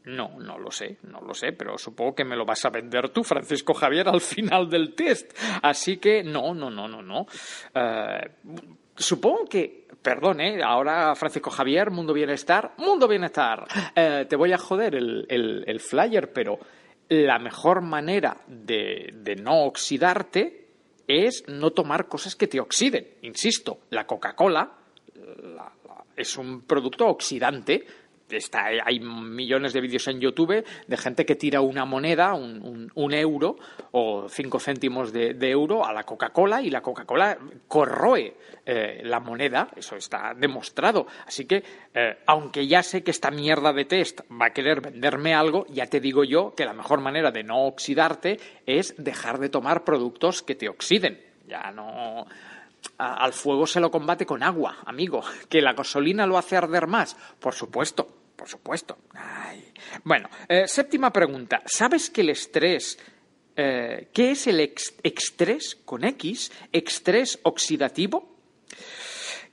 No, 0.07 0.41
no 0.41 0.59
lo 0.59 0.73
sé, 0.73 0.97
no 1.03 1.21
lo 1.21 1.35
sé, 1.35 1.53
pero 1.53 1.79
supongo 1.79 2.17
que 2.17 2.25
me 2.25 2.35
lo 2.35 2.45
vas 2.45 2.65
a 2.65 2.71
vender 2.71 3.11
tú, 3.11 3.23
Francisco 3.23 3.73
Javier, 3.73 4.09
al 4.09 4.21
final 4.21 4.69
del 4.69 4.95
test. 4.95 5.39
Así 5.63 5.99
que 5.99 6.25
no, 6.25 6.55
no, 6.55 6.71
no, 6.71 6.89
no, 6.89 7.03
no. 7.03 7.27
Eh, 7.75 8.31
supongo 8.99 9.45
que, 9.47 9.87
perdón, 10.03 10.41
¿eh? 10.41 10.63
ahora 10.63 11.15
Francisco 11.15 11.51
Javier, 11.51 11.91
Mundo 11.91 12.13
Bienestar, 12.13 12.73
Mundo 12.79 13.07
Bienestar, 13.09 13.67
eh, 13.95 14.27
te 14.29 14.37
voy 14.37 14.53
a 14.53 14.59
joder 14.59 14.95
el, 14.95 15.27
el, 15.29 15.65
el 15.67 15.81
flyer, 15.81 16.33
pero 16.33 16.59
la 17.09 17.39
mejor 17.39 17.81
manera 17.83 18.37
de, 18.47 19.11
de 19.15 19.37
no 19.37 19.65
oxidarte 19.65 20.67
es 21.07 21.45
no 21.49 21.71
tomar 21.71 22.07
cosas 22.07 22.37
que 22.37 22.47
te 22.47 22.61
oxiden. 22.61 23.07
Insisto, 23.23 23.81
la 23.91 24.07
Coca-Cola 24.07 24.71
la- 25.15 25.73
la- 25.87 26.05
es 26.17 26.37
un 26.37 26.63
producto 26.63 27.07
oxidante. 27.07 27.87
Está, 28.31 28.67
hay 28.85 29.01
millones 29.01 29.73
de 29.73 29.81
vídeos 29.81 30.07
en 30.09 30.21
YouTube 30.21 30.65
de 30.87 30.97
gente 30.97 31.25
que 31.25 31.35
tira 31.35 31.61
una 31.63 31.85
moneda, 31.85 32.35
un, 32.35 32.61
un- 32.63 32.93
un 32.95 33.15
euro 33.15 33.57
o 33.93 34.29
cinco 34.29 34.61
céntimos 34.61 35.13
de, 35.13 35.35
euro 35.51 35.85
a 35.87 35.93
la 35.93 36.05
Coca-Cola 36.05 36.61
y 36.61 36.71
la 36.71 36.83
Coca-Cola 36.83 37.39
corroe 37.67 38.37
eh, 38.67 39.01
la 39.05 39.21
moneda, 39.21 39.69
eso 39.77 39.97
está 39.97 40.35
demostrado. 40.35 41.07
Así 41.27 41.47
que, 41.47 41.65
eh, 41.95 42.19
aunque 42.27 42.67
ya 42.67 42.83
sé 42.83 43.03
que 43.03 43.11
esta 43.13 43.31
mierda 43.31 43.73
de 43.73 43.87
test 43.87 44.21
va 44.31 44.47
a 44.47 44.53
querer 44.53 44.83
venderme 44.83 45.35
algo, 45.35 45.65
ya 45.71 45.87
te 45.87 46.01
digo 46.01 46.23
yo 46.25 46.55
que 46.55 46.67
la 46.67 46.75
mejor 46.75 47.01
manera 47.01 47.31
de 47.31 47.45
no 47.45 47.65
oxidarte 47.67 48.39
es 48.67 48.95
dejar 48.99 49.39
de 49.39 49.49
tomar 49.49 49.85
productos 49.85 50.43
que 50.43 50.55
te 50.55 50.69
oxiden. 50.69 51.19
Ya 51.47 51.71
no. 51.71 52.27
Al 52.99 53.33
fuego 53.33 53.67
se 53.67 53.81
lo 53.81 53.91
combate 53.91 54.25
con 54.27 54.43
agua, 54.43 54.77
amigo. 54.85 55.23
¿Que 55.49 55.61
la 55.63 55.73
gasolina 55.73 56.27
lo 56.27 56.39
hace 56.39 56.57
arder 56.57 56.87
más? 56.87 57.17
Por 57.41 57.55
supuesto, 57.55 58.09
por 58.39 58.49
supuesto. 58.49 58.97
Bueno, 60.05 60.31
eh, 60.49 60.67
séptima 60.69 61.13
pregunta. 61.13 61.61
¿Sabes 61.67 62.09
que 62.11 62.21
el 62.23 62.31
estrés... 62.31 62.97
eh, 63.57 64.09
¿Qué 64.15 64.31
es 64.31 64.47
el 64.47 64.61
ex- 64.61 64.95
estrés 65.03 65.77
con 65.85 66.05
X? 66.05 66.53
¿Estrés 66.73 67.41
oxidativo? 67.43 68.37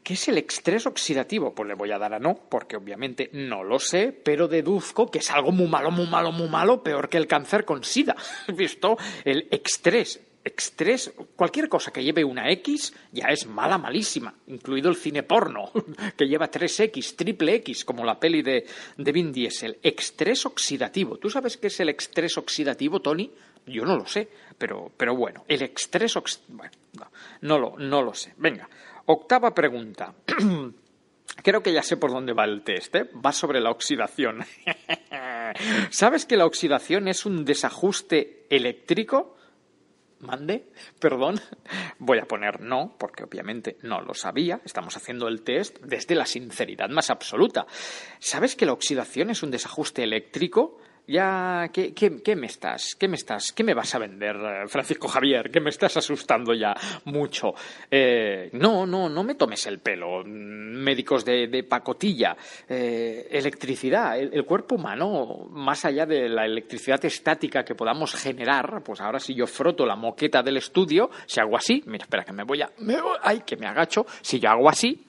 ¿Qué 0.03 0.13
es 0.13 0.27
el 0.27 0.37
estrés 0.37 0.85
oxidativo? 0.85 1.55
Pues 1.55 1.67
le 1.67 1.73
voy 1.73 1.91
a 1.91 1.97
dar 1.97 2.13
a 2.13 2.19
no, 2.19 2.35
porque 2.35 2.75
obviamente 2.77 3.31
no 3.33 3.63
lo 3.63 3.79
sé, 3.79 4.11
pero 4.11 4.47
deduzco 4.47 5.09
que 5.09 5.17
es 5.17 5.31
algo 5.31 5.51
muy 5.51 5.67
malo, 5.67 5.89
muy 5.89 6.05
malo, 6.05 6.31
muy 6.31 6.47
malo, 6.47 6.83
peor 6.83 7.09
que 7.09 7.17
el 7.17 7.25
cáncer 7.25 7.65
con 7.65 7.83
SIDA. 7.83 8.15
¿Visto? 8.55 8.97
El 9.23 9.47
estrés. 9.49 10.21
Estrés, 10.45 11.11
cualquier 11.35 11.67
cosa 11.67 11.91
que 11.91 12.03
lleve 12.03 12.23
una 12.23 12.51
X 12.51 12.93
ya 13.11 13.29
es 13.29 13.47
mala, 13.47 13.79
malísima, 13.79 14.31
incluido 14.45 14.89
el 14.89 14.95
cine 14.95 15.23
porno, 15.23 15.71
que 16.15 16.27
lleva 16.27 16.51
3X, 16.51 17.15
triple 17.15 17.55
X, 17.55 17.83
como 17.83 18.05
la 18.05 18.19
peli 18.19 18.43
de, 18.43 18.65
de 18.95 19.11
Vin 19.11 19.31
Diesel. 19.31 19.79
Estrés 19.81 20.45
oxidativo. 20.45 21.17
¿Tú 21.17 21.31
sabes 21.31 21.57
qué 21.57 21.67
es 21.67 21.79
el 21.79 21.89
estrés 21.89 22.37
oxidativo, 22.37 23.01
Tony? 23.01 23.31
Yo 23.65 23.85
no 23.85 23.97
lo 23.97 24.05
sé, 24.05 24.27
pero, 24.55 24.91
pero 24.95 25.15
bueno, 25.15 25.43
el 25.47 25.63
estrés 25.63 26.15
oxidativo. 26.15 26.57
Bueno, 26.57 26.73
no, 26.93 27.09
no 27.41 27.59
lo, 27.59 27.77
no 27.79 28.01
lo 28.03 28.13
sé. 28.13 28.33
Venga, 28.37 28.69
octava 29.07 29.51
pregunta. 29.51 30.13
Creo 31.43 31.63
que 31.63 31.73
ya 31.73 31.81
sé 31.81 31.97
por 31.97 32.11
dónde 32.11 32.33
va 32.33 32.45
el 32.45 32.61
test, 32.61 32.95
¿eh? 32.95 33.09
Va 33.13 33.31
sobre 33.31 33.59
la 33.59 33.71
oxidación. 33.71 34.45
¿Sabes 35.89 36.25
que 36.25 36.37
la 36.37 36.45
oxidación 36.45 37.07
es 37.07 37.25
un 37.25 37.43
desajuste 37.45 38.45
eléctrico? 38.49 39.34
Mande, 40.19 40.69
perdón. 40.99 41.39
Voy 41.99 42.19
a 42.19 42.25
poner 42.25 42.61
no, 42.61 42.95
porque 42.97 43.23
obviamente 43.23 43.77
no 43.81 44.01
lo 44.01 44.13
sabía. 44.13 44.61
Estamos 44.63 44.95
haciendo 44.95 45.27
el 45.27 45.43
test 45.43 45.79
desde 45.81 46.15
la 46.15 46.25
sinceridad 46.25 46.89
más 46.89 47.09
absoluta. 47.09 47.65
¿Sabes 48.19 48.55
que 48.55 48.65
la 48.65 48.73
oxidación 48.73 49.29
es 49.29 49.43
un 49.43 49.51
desajuste 49.51 50.03
eléctrico? 50.03 50.79
Ya, 51.07 51.69
¿qué, 51.71 51.93
qué, 51.93 52.21
qué 52.23 52.35
me 52.35 52.47
estás? 52.47 52.95
¿Qué 52.95 53.07
me 53.07 53.15
estás? 53.15 53.51
¿Qué 53.51 53.63
me 53.63 53.75
vas 53.75 53.93
a 53.93 53.99
vender, 53.99 54.35
eh, 54.35 54.67
Francisco 54.67 55.07
Javier? 55.07 55.51
Que 55.51 55.59
me 55.59 55.69
estás 55.69 55.95
asustando 55.97 56.53
ya 56.55 56.73
mucho. 57.05 57.53
Eh, 57.91 58.49
no, 58.53 58.87
no, 58.87 59.07
no 59.07 59.23
me 59.23 59.35
tomes 59.35 59.67
el 59.67 59.79
pelo. 59.79 60.23
Mm, 60.25 60.65
Médicos 60.75 61.23
de, 61.23 61.47
de 61.47 61.63
pacotilla. 61.63 62.35
Eh, 62.67 63.27
electricidad. 63.29 64.17
El, 64.19 64.33
el 64.33 64.45
cuerpo 64.45 64.75
humano, 64.75 65.47
más 65.51 65.85
allá 65.85 66.05
de 66.07 66.27
la 66.27 66.45
electricidad 66.45 67.03
estática 67.05 67.63
que 67.63 67.75
podamos 67.75 68.15
generar, 68.15 68.81
pues 68.83 68.99
ahora 68.99 69.19
si 69.19 69.35
yo 69.35 69.45
froto 69.45 69.85
la 69.85 69.95
moqueta 69.95 70.41
del 70.41 70.57
estudio, 70.57 71.11
si 71.27 71.39
hago 71.39 71.55
así, 71.55 71.83
mira, 71.85 72.05
espera 72.05 72.23
que 72.23 72.33
me 72.33 72.43
voy 72.43 72.61
a... 72.63 72.71
Me 72.79 72.99
voy- 72.99 73.17
ay, 73.21 73.41
que 73.45 73.57
me 73.57 73.67
agacho. 73.67 74.05
Si 74.21 74.39
yo 74.39 74.49
hago 74.49 74.67
así, 74.69 75.05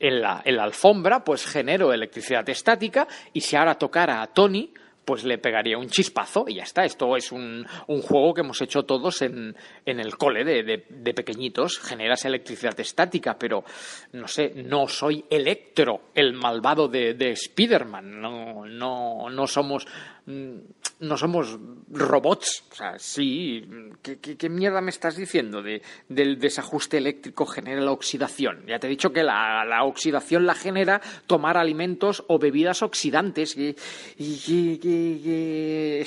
en 0.00 0.20
la, 0.20 0.42
en 0.44 0.56
la 0.56 0.64
alfombra, 0.64 1.24
pues 1.24 1.46
genero 1.46 1.92
electricidad 1.92 2.48
estática 2.48 3.06
y 3.32 3.40
si 3.40 3.56
ahora 3.56 3.76
tocara 3.76 4.22
a 4.22 4.26
Tony, 4.28 4.72
pues 5.04 5.24
le 5.24 5.38
pegaría 5.38 5.78
un 5.78 5.88
chispazo 5.88 6.44
y 6.46 6.56
ya 6.56 6.64
está. 6.64 6.84
Esto 6.84 7.16
es 7.16 7.32
un, 7.32 7.66
un 7.86 8.02
juego 8.02 8.34
que 8.34 8.42
hemos 8.42 8.60
hecho 8.60 8.82
todos 8.82 9.22
en, 9.22 9.56
en 9.86 10.00
el 10.00 10.18
cole 10.18 10.44
de, 10.44 10.62
de- 10.62 10.84
de 10.86 11.14
pequeñitos. 11.14 11.78
Generas 11.78 12.26
electricidad 12.26 12.78
estática, 12.78 13.38
pero 13.38 13.64
no 14.12 14.28
sé, 14.28 14.52
no 14.54 14.86
soy 14.86 15.24
Electro, 15.30 16.10
el 16.14 16.34
malvado 16.34 16.88
de, 16.88 17.14
de 17.14 17.30
Spider-Man. 17.30 18.20
No, 18.20 18.66
no, 18.66 19.30
no 19.30 19.46
somos. 19.46 19.86
Mm, 20.28 20.58
No 21.00 21.16
somos 21.16 21.58
robots. 21.90 22.64
O 22.72 22.74
sea, 22.74 22.98
sí. 22.98 23.64
¿Qué, 24.02 24.48
mierda 24.48 24.80
me 24.80 24.90
estás 24.90 25.16
diciendo? 25.16 25.62
De, 25.62 25.80
del 26.08 26.38
desajuste 26.38 26.98
eléctrico 26.98 27.46
genera 27.46 27.80
la 27.80 27.92
oxidación. 27.92 28.64
Ya 28.66 28.78
te 28.78 28.86
he 28.86 28.90
dicho 28.90 29.12
que 29.12 29.22
la, 29.22 29.84
oxidación 29.84 30.46
la 30.46 30.54
genera 30.54 31.00
tomar 31.26 31.56
alimentos 31.56 32.24
o 32.28 32.38
bebidas 32.38 32.82
oxidantes. 32.82 33.56
Es 33.56 34.44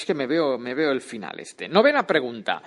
que 0.05 0.13
me 0.13 0.27
veo, 0.27 0.57
me 0.57 0.73
veo 0.73 0.91
el 0.91 1.01
final 1.01 1.39
este. 1.39 1.67
Novena 1.67 2.05
pregunta. 2.05 2.61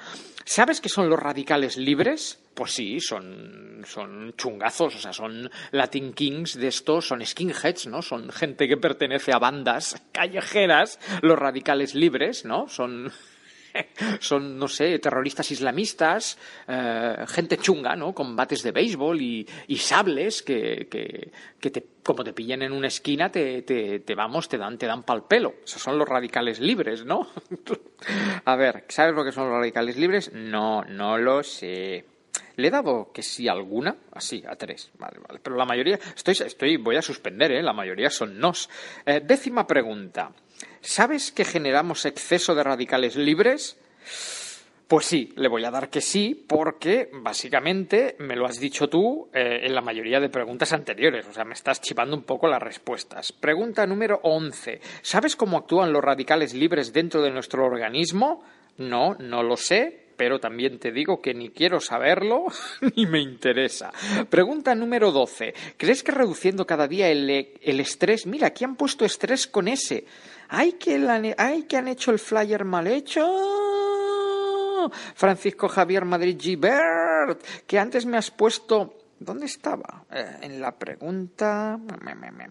¿Sabes 0.45 0.81
qué 0.81 0.88
son 0.88 1.09
los 1.09 1.19
radicales 1.19 1.77
libres? 1.77 2.43
Pues 2.55 2.73
sí, 2.73 3.01
son, 3.01 3.83
son 3.85 4.35
chungazos, 4.37 4.95
o 4.95 4.99
sea, 4.99 5.12
son 5.12 5.51
Latin 5.73 6.12
Kings 6.12 6.55
de 6.55 6.69
estos, 6.69 7.09
son 7.09 7.25
skinheads, 7.25 7.88
¿no? 7.88 8.01
Son 8.01 8.31
gente 8.31 8.69
que 8.69 8.77
pertenece 8.77 9.33
a 9.33 9.38
bandas 9.38 10.01
callejeras, 10.12 11.01
los 11.23 11.38
radicales 11.38 11.95
libres, 11.95 12.45
¿no? 12.45 12.69
Son 12.69 13.12
son, 14.21 14.59
no 14.59 14.69
sé, 14.69 14.99
terroristas 14.99 15.51
islamistas, 15.51 16.38
eh, 16.69 17.25
gente 17.29 17.59
chunga, 17.59 17.97
¿no? 17.97 18.12
Con 18.12 18.37
bates 18.37 18.62
de 18.62 18.73
béisbol 18.73 19.21
y, 19.21 19.47
y 19.69 19.77
sables 19.77 20.43
que, 20.43 20.87
que, 20.90 21.31
que 21.61 21.71
te, 21.71 21.87
como 22.03 22.25
te 22.25 22.33
pillen 22.33 22.62
en 22.62 22.73
una 22.73 22.88
esquina, 22.88 23.31
te, 23.31 23.62
te, 23.62 24.01
te 24.01 24.14
vamos, 24.14 24.49
te 24.49 24.59
dan, 24.59 24.79
te 24.79 24.87
dan 24.87 25.03
pal 25.03 25.27
pelo. 25.27 25.55
Esos 25.64 25.83
son 25.83 25.99
los 25.99 26.09
radicales 26.09 26.61
libres, 26.61 27.05
¿no? 27.05 27.29
A 28.45 28.57
ver, 28.57 28.85
¿sabes 28.88 29.14
lo 29.14 29.25
que 29.25 29.33
son 29.33 29.49
los 29.49 29.59
radicales 29.59 29.97
libres? 29.97 30.33
No, 30.33 30.85
no 30.85 31.19
lo 31.19 31.43
sé. 31.43 32.05
Le 32.57 32.69
he 32.69 32.71
dado 32.71 33.11
que 33.12 33.23
sí 33.23 33.49
alguna, 33.49 33.97
así, 34.12 34.43
a 34.47 34.57
tres, 34.57 34.90
vale, 34.99 35.19
vale. 35.27 35.40
Pero 35.43 35.57
la 35.57 35.64
mayoría, 35.64 35.99
estoy, 36.14 36.35
estoy, 36.47 36.77
voy 36.77 36.97
a 36.97 37.03
suspender, 37.03 37.53
¿eh? 37.53 37.62
La 37.62 37.73
mayoría 37.73 38.11
son 38.11 38.38
nos. 38.38 38.69
Eh, 39.05 39.21
décima 39.25 39.67
pregunta. 39.67 40.33
¿Sabes 40.81 41.33
que 41.33 41.45
generamos 41.45 42.05
exceso 42.05 42.55
de 42.55 42.62
radicales 42.62 43.17
libres? 43.17 43.79
Pues 44.87 45.07
sí, 45.07 45.33
le 45.37 45.49
voy 45.49 45.64
a 45.64 45.71
dar 45.71 45.88
que 45.88 46.03
sí, 46.03 46.45
porque 46.47 47.11
básicamente 47.12 48.17
me 48.19 48.37
lo 48.37 48.45
has 48.45 48.61
dicho 48.61 48.88
tú 48.88 49.31
eh, 49.33 49.61
en 49.62 49.75
la 49.75 49.81
mayoría 49.81 50.21
de 50.21 50.29
preguntas 50.29 50.75
anteriores. 50.75 51.27
O 51.27 51.33
sea, 51.33 51.45
me 51.45 51.55
estás 51.55 51.81
chivando 51.81 52.14
un 52.14 52.23
poco 52.23 52.49
las 52.49 52.62
respuestas. 52.62 53.33
Pregunta 53.33 53.87
número 53.87 54.21
11. 54.23 54.81
¿Sabes 55.01 55.37
cómo 55.37 55.57
actúan 55.57 55.93
los 55.93 56.05
radicales 56.05 56.53
libres 56.53 56.93
dentro 56.93 57.23
de 57.23 57.31
nuestro 57.31 57.64
organismo? 57.64 58.45
No, 58.77 59.14
no 59.14 59.43
lo 59.43 59.57
sé, 59.57 60.04
pero 60.16 60.38
también 60.40 60.79
te 60.79 60.92
digo 60.92 61.20
que 61.20 61.35
ni 61.35 61.50
quiero 61.50 61.81
saberlo 61.81 62.46
ni 62.96 63.07
me 63.07 63.20
interesa. 63.20 63.92
Pregunta 64.29 64.74
número 64.74 65.12
12. 65.12 65.55
¿Crees 65.77 66.03
que 66.03 66.12
reduciendo 66.12 66.66
cada 66.66 66.88
día 66.88 67.09
el, 67.09 67.31
el 67.31 67.81
estrés... 67.81 68.27
Mira, 68.27 68.48
aquí 68.48 68.64
han 68.64 68.77
puesto 68.77 69.05
estrés 69.05 69.46
con 69.46 69.68
S. 69.68 70.05
¡Ay, 70.48 70.72
que, 70.72 70.98
la, 70.98 71.20
ay, 71.38 71.64
que 71.64 71.77
han 71.77 71.88
hecho 71.88 72.11
el 72.11 72.18
flyer 72.18 72.64
mal 72.64 72.87
hecho! 72.87 73.24
Francisco 75.14 75.68
Javier 75.68 76.05
Madrid 76.05 76.37
Gibert, 76.38 77.42
que 77.66 77.79
antes 77.79 78.07
me 78.07 78.16
has 78.16 78.31
puesto... 78.31 78.98
¿Dónde 79.18 79.46
estaba? 79.46 80.05
Eh, 80.11 80.38
en 80.42 80.61
la 80.61 80.72
pregunta... 80.72 81.79
Me, 82.03 82.14
me, 82.14 82.31
me. 82.31 82.44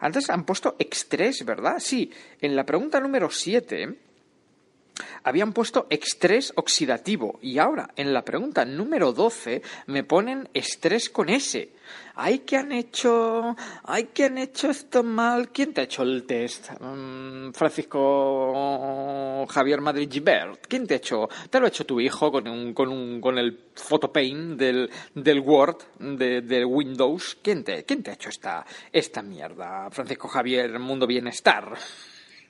Antes 0.00 0.30
han 0.30 0.44
puesto 0.44 0.76
estrés, 0.78 1.44
¿verdad? 1.44 1.76
Sí, 1.78 2.10
en 2.40 2.56
la 2.56 2.64
pregunta 2.64 3.00
número 3.00 3.30
7 3.30 4.07
habían 5.28 5.52
puesto 5.52 5.86
estrés 5.90 6.52
oxidativo 6.56 7.38
y 7.42 7.58
ahora 7.58 7.90
en 7.96 8.12
la 8.12 8.24
pregunta 8.24 8.64
número 8.64 9.12
12 9.12 9.62
me 9.86 10.02
ponen 10.02 10.48
estrés 10.54 11.10
con 11.10 11.28
S. 11.28 11.70
Ay, 12.14 12.40
que 12.40 12.56
han 12.56 12.72
hecho, 12.72 13.54
ay, 13.84 14.08
que 14.12 14.24
han 14.24 14.38
hecho 14.38 14.70
esto 14.70 15.02
mal. 15.02 15.50
¿Quién 15.50 15.72
te 15.72 15.82
ha 15.82 15.84
hecho 15.84 16.02
el 16.02 16.24
test? 16.24 16.70
Mm, 16.80 17.52
Francisco 17.52 19.46
Javier 19.48 19.80
Madrid 19.80 20.10
Gibert. 20.10 20.66
¿Quién 20.66 20.86
te 20.86 20.94
ha 20.94 20.96
hecho? 20.96 21.28
¿Te 21.48 21.60
lo 21.60 21.66
ha 21.66 21.68
hecho 21.68 21.86
tu 21.86 22.00
hijo 22.00 22.32
con 22.32 22.48
un, 22.48 22.74
con 22.74 22.88
un, 22.88 23.20
con 23.20 23.38
el 23.38 23.66
photopaint 23.74 24.58
del, 24.58 24.90
del 25.14 25.40
Word, 25.40 25.76
de, 26.00 26.40
de 26.40 26.64
Windows? 26.64 27.38
¿Quién 27.40 27.62
te, 27.62 27.84
quién 27.84 28.02
te 28.02 28.10
ha 28.10 28.14
hecho 28.14 28.30
esta, 28.30 28.66
esta 28.92 29.22
mierda? 29.22 29.88
Francisco 29.90 30.28
Javier 30.28 30.78
Mundo 30.78 31.06
Bienestar. 31.06 31.78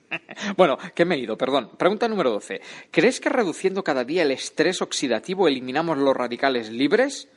Bueno, 0.57 0.77
que 0.95 1.05
me 1.05 1.15
he 1.15 1.19
ido, 1.19 1.37
perdón. 1.37 1.71
Pregunta 1.77 2.07
número 2.07 2.31
12. 2.31 2.61
¿Crees 2.91 3.19
que 3.19 3.29
reduciendo 3.29 3.83
cada 3.83 4.03
día 4.03 4.23
el 4.23 4.31
estrés 4.31 4.81
oxidativo 4.81 5.47
eliminamos 5.47 5.97
los 5.97 6.15
radicales 6.15 6.69
libres? 6.69 7.27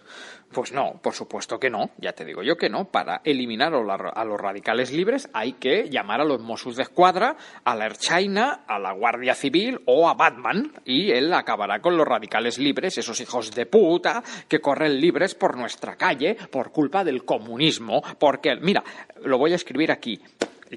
Pues 0.52 0.70
no, 0.70 1.00
por 1.02 1.14
supuesto 1.14 1.58
que 1.58 1.70
no, 1.70 1.92
ya 1.96 2.12
te 2.12 2.26
digo 2.26 2.42
yo 2.42 2.56
que 2.56 2.68
no. 2.68 2.84
Para 2.84 3.22
eliminar 3.24 3.72
a 3.72 4.24
los 4.24 4.40
radicales 4.40 4.92
libres 4.92 5.30
hay 5.32 5.54
que 5.54 5.88
llamar 5.88 6.20
a 6.20 6.24
los 6.24 6.42
Mossos 6.42 6.76
de 6.76 6.82
Escuadra, 6.82 7.36
a 7.64 7.74
la 7.74 7.86
Erchaina, 7.86 8.64
a 8.66 8.78
la 8.78 8.92
Guardia 8.92 9.34
Civil 9.34 9.80
o 9.86 10.10
a 10.10 10.14
Batman 10.14 10.70
y 10.84 11.10
él 11.10 11.32
acabará 11.32 11.80
con 11.80 11.96
los 11.96 12.06
radicales 12.06 12.58
libres, 12.58 12.98
esos 12.98 13.18
hijos 13.22 13.50
de 13.52 13.64
puta 13.64 14.22
que 14.46 14.60
corren 14.60 15.00
libres 15.00 15.34
por 15.34 15.56
nuestra 15.56 15.96
calle 15.96 16.36
por 16.50 16.70
culpa 16.70 17.02
del 17.02 17.24
comunismo. 17.24 18.02
Porque, 18.18 18.54
mira, 18.56 18.84
lo 19.24 19.38
voy 19.38 19.52
a 19.52 19.56
escribir 19.56 19.90
aquí 19.90 20.20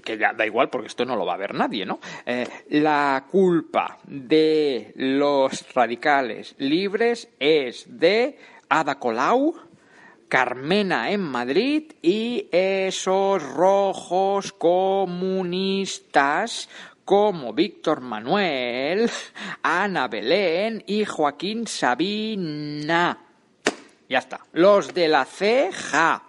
que 0.01 0.17
ya 0.17 0.33
da 0.33 0.45
igual 0.45 0.69
porque 0.69 0.87
esto 0.87 1.05
no 1.05 1.15
lo 1.15 1.25
va 1.25 1.35
a 1.35 1.37
ver 1.37 1.53
nadie, 1.53 1.85
¿no? 1.85 1.99
Eh, 2.25 2.47
la 2.69 3.25
culpa 3.29 3.99
de 4.05 4.91
los 4.95 5.73
radicales 5.73 6.55
libres 6.57 7.29
es 7.39 7.85
de 7.87 8.37
Ada 8.69 8.99
Colau, 8.99 9.55
Carmena 10.27 11.11
en 11.11 11.21
Madrid 11.21 11.93
y 12.01 12.47
esos 12.51 13.43
rojos 13.43 14.51
comunistas 14.53 15.87
como 17.05 17.53
Víctor 17.53 18.01
Manuel, 18.01 19.09
Ana 19.61 20.07
Belén 20.07 20.83
y 20.87 21.05
Joaquín 21.05 21.67
Sabina. 21.67 23.19
Ya 24.09 24.19
está. 24.19 24.41
Los 24.53 24.93
de 24.93 25.07
la 25.07 25.25
ceja. 25.25 26.24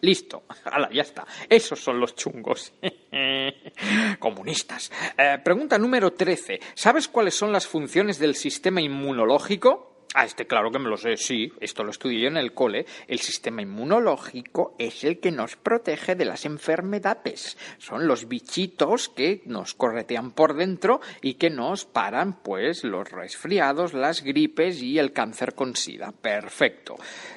Listo. 0.00 0.44
Hala, 0.64 0.88
ya 0.92 1.02
está. 1.02 1.26
Esos 1.48 1.80
son 1.80 2.00
los 2.00 2.14
chungos. 2.14 2.72
Comunistas. 4.18 4.90
Eh, 5.16 5.38
pregunta 5.42 5.78
número 5.78 6.12
13. 6.12 6.60
¿Sabes 6.74 7.08
cuáles 7.08 7.34
son 7.34 7.52
las 7.52 7.66
funciones 7.66 8.18
del 8.18 8.34
sistema 8.34 8.80
inmunológico? 8.80 9.87
Ah, 10.14 10.24
este 10.24 10.46
claro 10.46 10.70
que 10.70 10.78
me 10.78 10.88
lo 10.88 10.96
sé, 10.96 11.18
sí, 11.18 11.52
esto 11.60 11.84
lo 11.84 11.90
estudié 11.90 12.22
yo 12.22 12.28
en 12.28 12.38
el 12.38 12.54
cole. 12.54 12.86
El 13.06 13.18
sistema 13.18 13.60
inmunológico 13.60 14.74
es 14.78 15.04
el 15.04 15.20
que 15.20 15.30
nos 15.30 15.56
protege 15.56 16.14
de 16.14 16.24
las 16.24 16.46
enfermedades. 16.46 17.58
Son 17.76 18.06
los 18.06 18.26
bichitos 18.26 19.10
que 19.10 19.42
nos 19.44 19.74
corretean 19.74 20.30
por 20.30 20.54
dentro 20.54 21.02
y 21.20 21.34
que 21.34 21.50
nos 21.50 21.84
paran, 21.84 22.42
pues, 22.42 22.84
los 22.84 23.10
resfriados, 23.10 23.92
las 23.92 24.22
gripes 24.22 24.80
y 24.82 24.98
el 24.98 25.12
cáncer 25.12 25.54
con 25.54 25.76
sida. 25.76 26.10
Perfecto. 26.10 26.96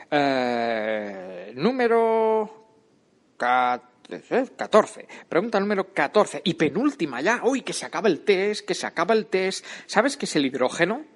Eh, 0.09 1.51
número 1.55 2.67
14. 3.35 5.07
Pregunta 5.27 5.59
número 5.59 5.93
14. 5.93 6.41
Y 6.45 6.53
penúltima 6.53 7.19
ya. 7.19 7.41
Uy, 7.43 7.63
que 7.63 7.73
se 7.73 7.85
acaba 7.85 8.07
el 8.07 8.21
test, 8.21 8.65
que 8.65 8.75
se 8.75 8.87
acaba 8.87 9.13
el 9.13 9.25
test. 9.25 9.65
¿Sabes 9.87 10.15
qué 10.15 10.25
es 10.25 10.35
el 10.37 10.45
hidrógeno? 10.45 11.10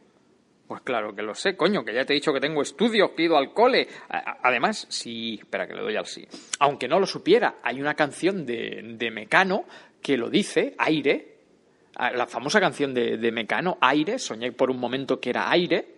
Pues 0.67 0.81
claro 0.81 1.13
que 1.15 1.21
lo 1.21 1.35
sé, 1.35 1.55
coño, 1.55 1.85
que 1.85 1.93
ya 1.93 2.05
te 2.05 2.13
he 2.13 2.15
dicho 2.15 2.33
que 2.33 2.39
tengo 2.39 2.61
estudios, 2.61 3.11
que 3.11 3.21
he 3.21 3.25
ido 3.25 3.37
al 3.37 3.53
cole. 3.53 3.87
Además, 4.09 4.87
sí, 4.89 5.35
espera 5.39 5.67
que 5.67 5.75
le 5.75 5.81
doy 5.81 5.95
al 5.95 6.07
sí. 6.07 6.27
Aunque 6.59 6.87
no 6.87 6.99
lo 6.99 7.05
supiera, 7.05 7.57
hay 7.61 7.79
una 7.79 7.93
canción 7.93 8.45
de, 8.45 8.81
de 8.97 9.11
Mecano 9.11 9.65
que 10.01 10.17
lo 10.17 10.29
dice, 10.29 10.73
Aire, 10.79 11.35
la 11.97 12.27
famosa 12.27 12.59
canción 12.59 12.93
de, 12.93 13.17
de 13.17 13.31
Mecano, 13.31 13.77
Aire, 13.79 14.17
soñé 14.19 14.51
por 14.51 14.71
un 14.71 14.79
momento 14.79 15.19
que 15.19 15.29
era 15.29 15.49
aire, 15.51 15.94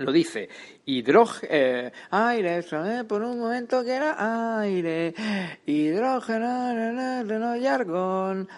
lo 0.00 0.12
dice, 0.12 0.48
hidrógeno, 0.86 1.52
eh, 1.52 1.92
aire, 2.10 2.62
por 3.04 3.22
un 3.22 3.38
momento 3.38 3.84
que 3.84 3.92
era 3.92 4.60
aire, 4.60 5.14
hidrógeno, 5.66 7.56
y 7.56 7.66
argón, 7.66 8.48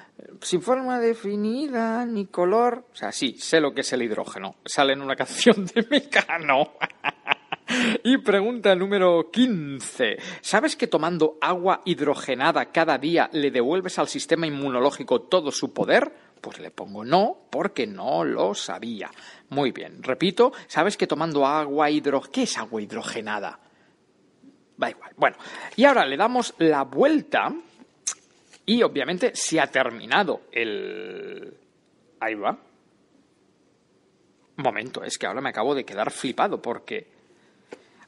sin 0.40 0.62
forma 0.62 0.98
definida 0.98 2.05
ni 2.07 2.26
color. 2.26 2.87
O 2.92 2.96
sea, 2.96 3.12
sí, 3.12 3.37
sé 3.38 3.61
lo 3.61 3.72
que 3.72 3.83
es 3.83 3.92
el 3.92 4.02
hidrógeno. 4.02 4.57
Sale 4.64 4.92
en 4.92 5.02
una 5.02 5.16
canción 5.22 5.66
de 5.66 5.87
Mecano. 5.90 6.72
Y 8.05 8.18
pregunta 8.18 8.74
número 8.74 9.31
15. 9.31 10.18
¿Sabes 10.40 10.76
que 10.76 10.87
tomando 10.87 11.38
agua 11.40 11.81
hidrogenada 11.85 12.66
cada 12.66 12.98
día 12.98 13.31
le 13.33 13.50
devuelves 13.50 13.98
al 13.98 14.09
sistema 14.09 14.46
inmunológico 14.46 15.22
todo 15.22 15.50
su 15.50 15.72
poder? 15.72 16.12
Pues 16.40 16.59
le 16.59 16.70
pongo 16.70 17.05
no, 17.05 17.46
porque 17.50 17.87
no 17.87 18.24
lo 18.24 18.55
sabía. 18.55 19.11
Muy 19.52 19.70
bien, 19.70 20.02
repito, 20.02 20.50
¿sabes 20.66 20.96
que 20.96 21.06
tomando 21.06 21.44
agua 21.44 21.90
hidrogenada... 21.90 22.32
¿Qué 22.32 22.42
es 22.44 22.56
agua 22.56 22.80
hidrogenada? 22.80 23.60
Va 24.82 24.88
igual. 24.88 25.12
Bueno, 25.14 25.36
y 25.76 25.84
ahora 25.84 26.06
le 26.06 26.16
damos 26.16 26.54
la 26.56 26.84
vuelta 26.84 27.52
y 28.64 28.82
obviamente 28.82 29.32
se 29.34 29.60
ha 29.60 29.66
terminado 29.66 30.44
el... 30.50 31.54
Ahí 32.18 32.34
va. 32.34 32.56
Momento, 34.56 35.04
es 35.04 35.18
que 35.18 35.26
ahora 35.26 35.42
me 35.42 35.50
acabo 35.50 35.74
de 35.74 35.84
quedar 35.84 36.10
flipado 36.10 36.62
porque 36.62 37.12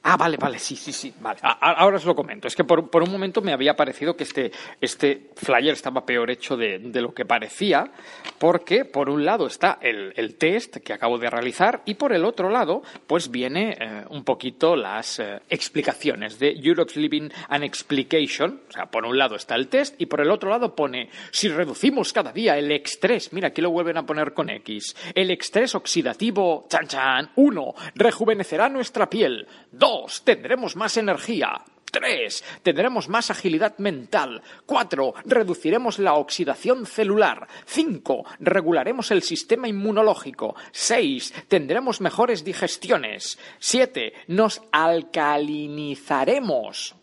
Ah, 0.06 0.18
vale, 0.18 0.36
vale, 0.36 0.58
sí, 0.58 0.76
sí, 0.76 0.92
sí, 0.92 1.14
vale. 1.18 1.40
ahora 1.42 1.96
os 1.96 2.04
lo 2.04 2.14
comento. 2.14 2.46
Es 2.46 2.54
que 2.54 2.62
por, 2.62 3.02
un 3.02 3.10
momento 3.10 3.40
me 3.40 3.54
había 3.54 3.74
parecido 3.74 4.14
que 4.14 4.24
este, 4.24 4.52
este 4.78 5.30
flyer 5.34 5.72
estaba 5.72 6.04
peor 6.04 6.30
hecho 6.30 6.58
de, 6.58 6.78
lo 7.00 7.14
que 7.14 7.24
parecía, 7.24 7.90
porque 8.38 8.84
por 8.84 9.08
un 9.08 9.24
lado 9.24 9.46
está 9.46 9.78
el, 9.80 10.36
test 10.36 10.76
que 10.76 10.92
acabo 10.92 11.16
de 11.16 11.30
realizar 11.30 11.80
y 11.86 11.94
por 11.94 12.12
el 12.12 12.26
otro 12.26 12.50
lado, 12.50 12.82
pues 13.06 13.30
viene 13.30 13.78
eh, 13.80 14.04
un 14.10 14.24
poquito 14.24 14.76
las 14.76 15.20
eh, 15.20 15.40
explicaciones 15.48 16.38
de 16.38 16.52
Europe's 16.52 16.96
Living 16.96 17.30
and 17.48 17.64
Explication. 17.64 18.60
O 18.68 18.72
sea, 18.72 18.90
por 18.90 19.06
un 19.06 19.16
lado 19.16 19.36
está 19.36 19.54
el 19.54 19.68
test 19.68 19.98
y 19.98 20.04
por 20.04 20.20
el 20.20 20.30
otro 20.30 20.50
lado 20.50 20.74
pone, 20.76 21.08
si 21.30 21.48
reducimos 21.48 22.12
cada 22.12 22.30
día 22.30 22.58
el 22.58 22.70
estrés, 22.72 23.32
mira, 23.32 23.48
aquí 23.48 23.62
lo 23.62 23.70
vuelven 23.70 23.96
a 23.96 24.04
poner 24.04 24.34
con 24.34 24.50
X, 24.50 24.94
el 25.14 25.30
estrés 25.30 25.74
oxidativo, 25.74 26.66
chan 26.68 26.88
chan, 26.88 27.30
uno, 27.36 27.74
rejuvenecerá 27.94 28.68
nuestra 28.68 29.08
piel, 29.08 29.46
dos, 29.94 30.24
tendremos 30.24 30.74
más 30.76 30.96
energía. 30.96 31.60
3. 31.90 32.44
Tendremos 32.64 33.08
más 33.08 33.30
agilidad 33.30 33.78
mental. 33.78 34.42
4. 34.66 35.14
Reduciremos 35.26 36.00
la 36.00 36.14
oxidación 36.14 36.86
celular. 36.86 37.46
5. 37.66 38.24
Regularemos 38.40 39.12
el 39.12 39.22
sistema 39.22 39.68
inmunológico. 39.68 40.56
6. 40.72 41.44
Tendremos 41.46 42.00
mejores 42.00 42.42
digestiones. 42.42 43.38
7. 43.60 44.12
Nos 44.26 44.60
alcalinizaremos 44.72 46.96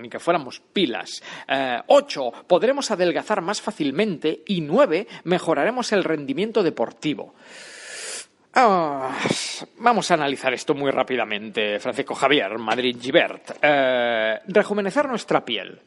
ni 0.00 0.08
que 0.08 0.20
fuéramos 0.20 0.62
pilas. 0.72 1.22
8. 1.88 2.26
Eh, 2.26 2.32
podremos 2.46 2.90
adelgazar 2.90 3.42
más 3.42 3.60
fácilmente. 3.60 4.42
Y 4.46 4.60
9. 4.60 5.06
Mejoraremos 5.24 5.92
el 5.92 6.04
rendimiento 6.04 6.62
deportivo. 6.62 7.34
Ah, 8.56 9.18
vamos 9.78 10.08
a 10.10 10.14
analizar 10.14 10.54
esto 10.54 10.74
muy 10.74 10.92
rápidamente, 10.92 11.80
Francisco 11.80 12.14
Javier, 12.14 12.56
Madrid 12.56 12.96
Gibert. 13.00 13.58
Eh, 13.60 14.38
rejuvenecer 14.46 15.08
nuestra 15.08 15.44
piel. 15.44 15.80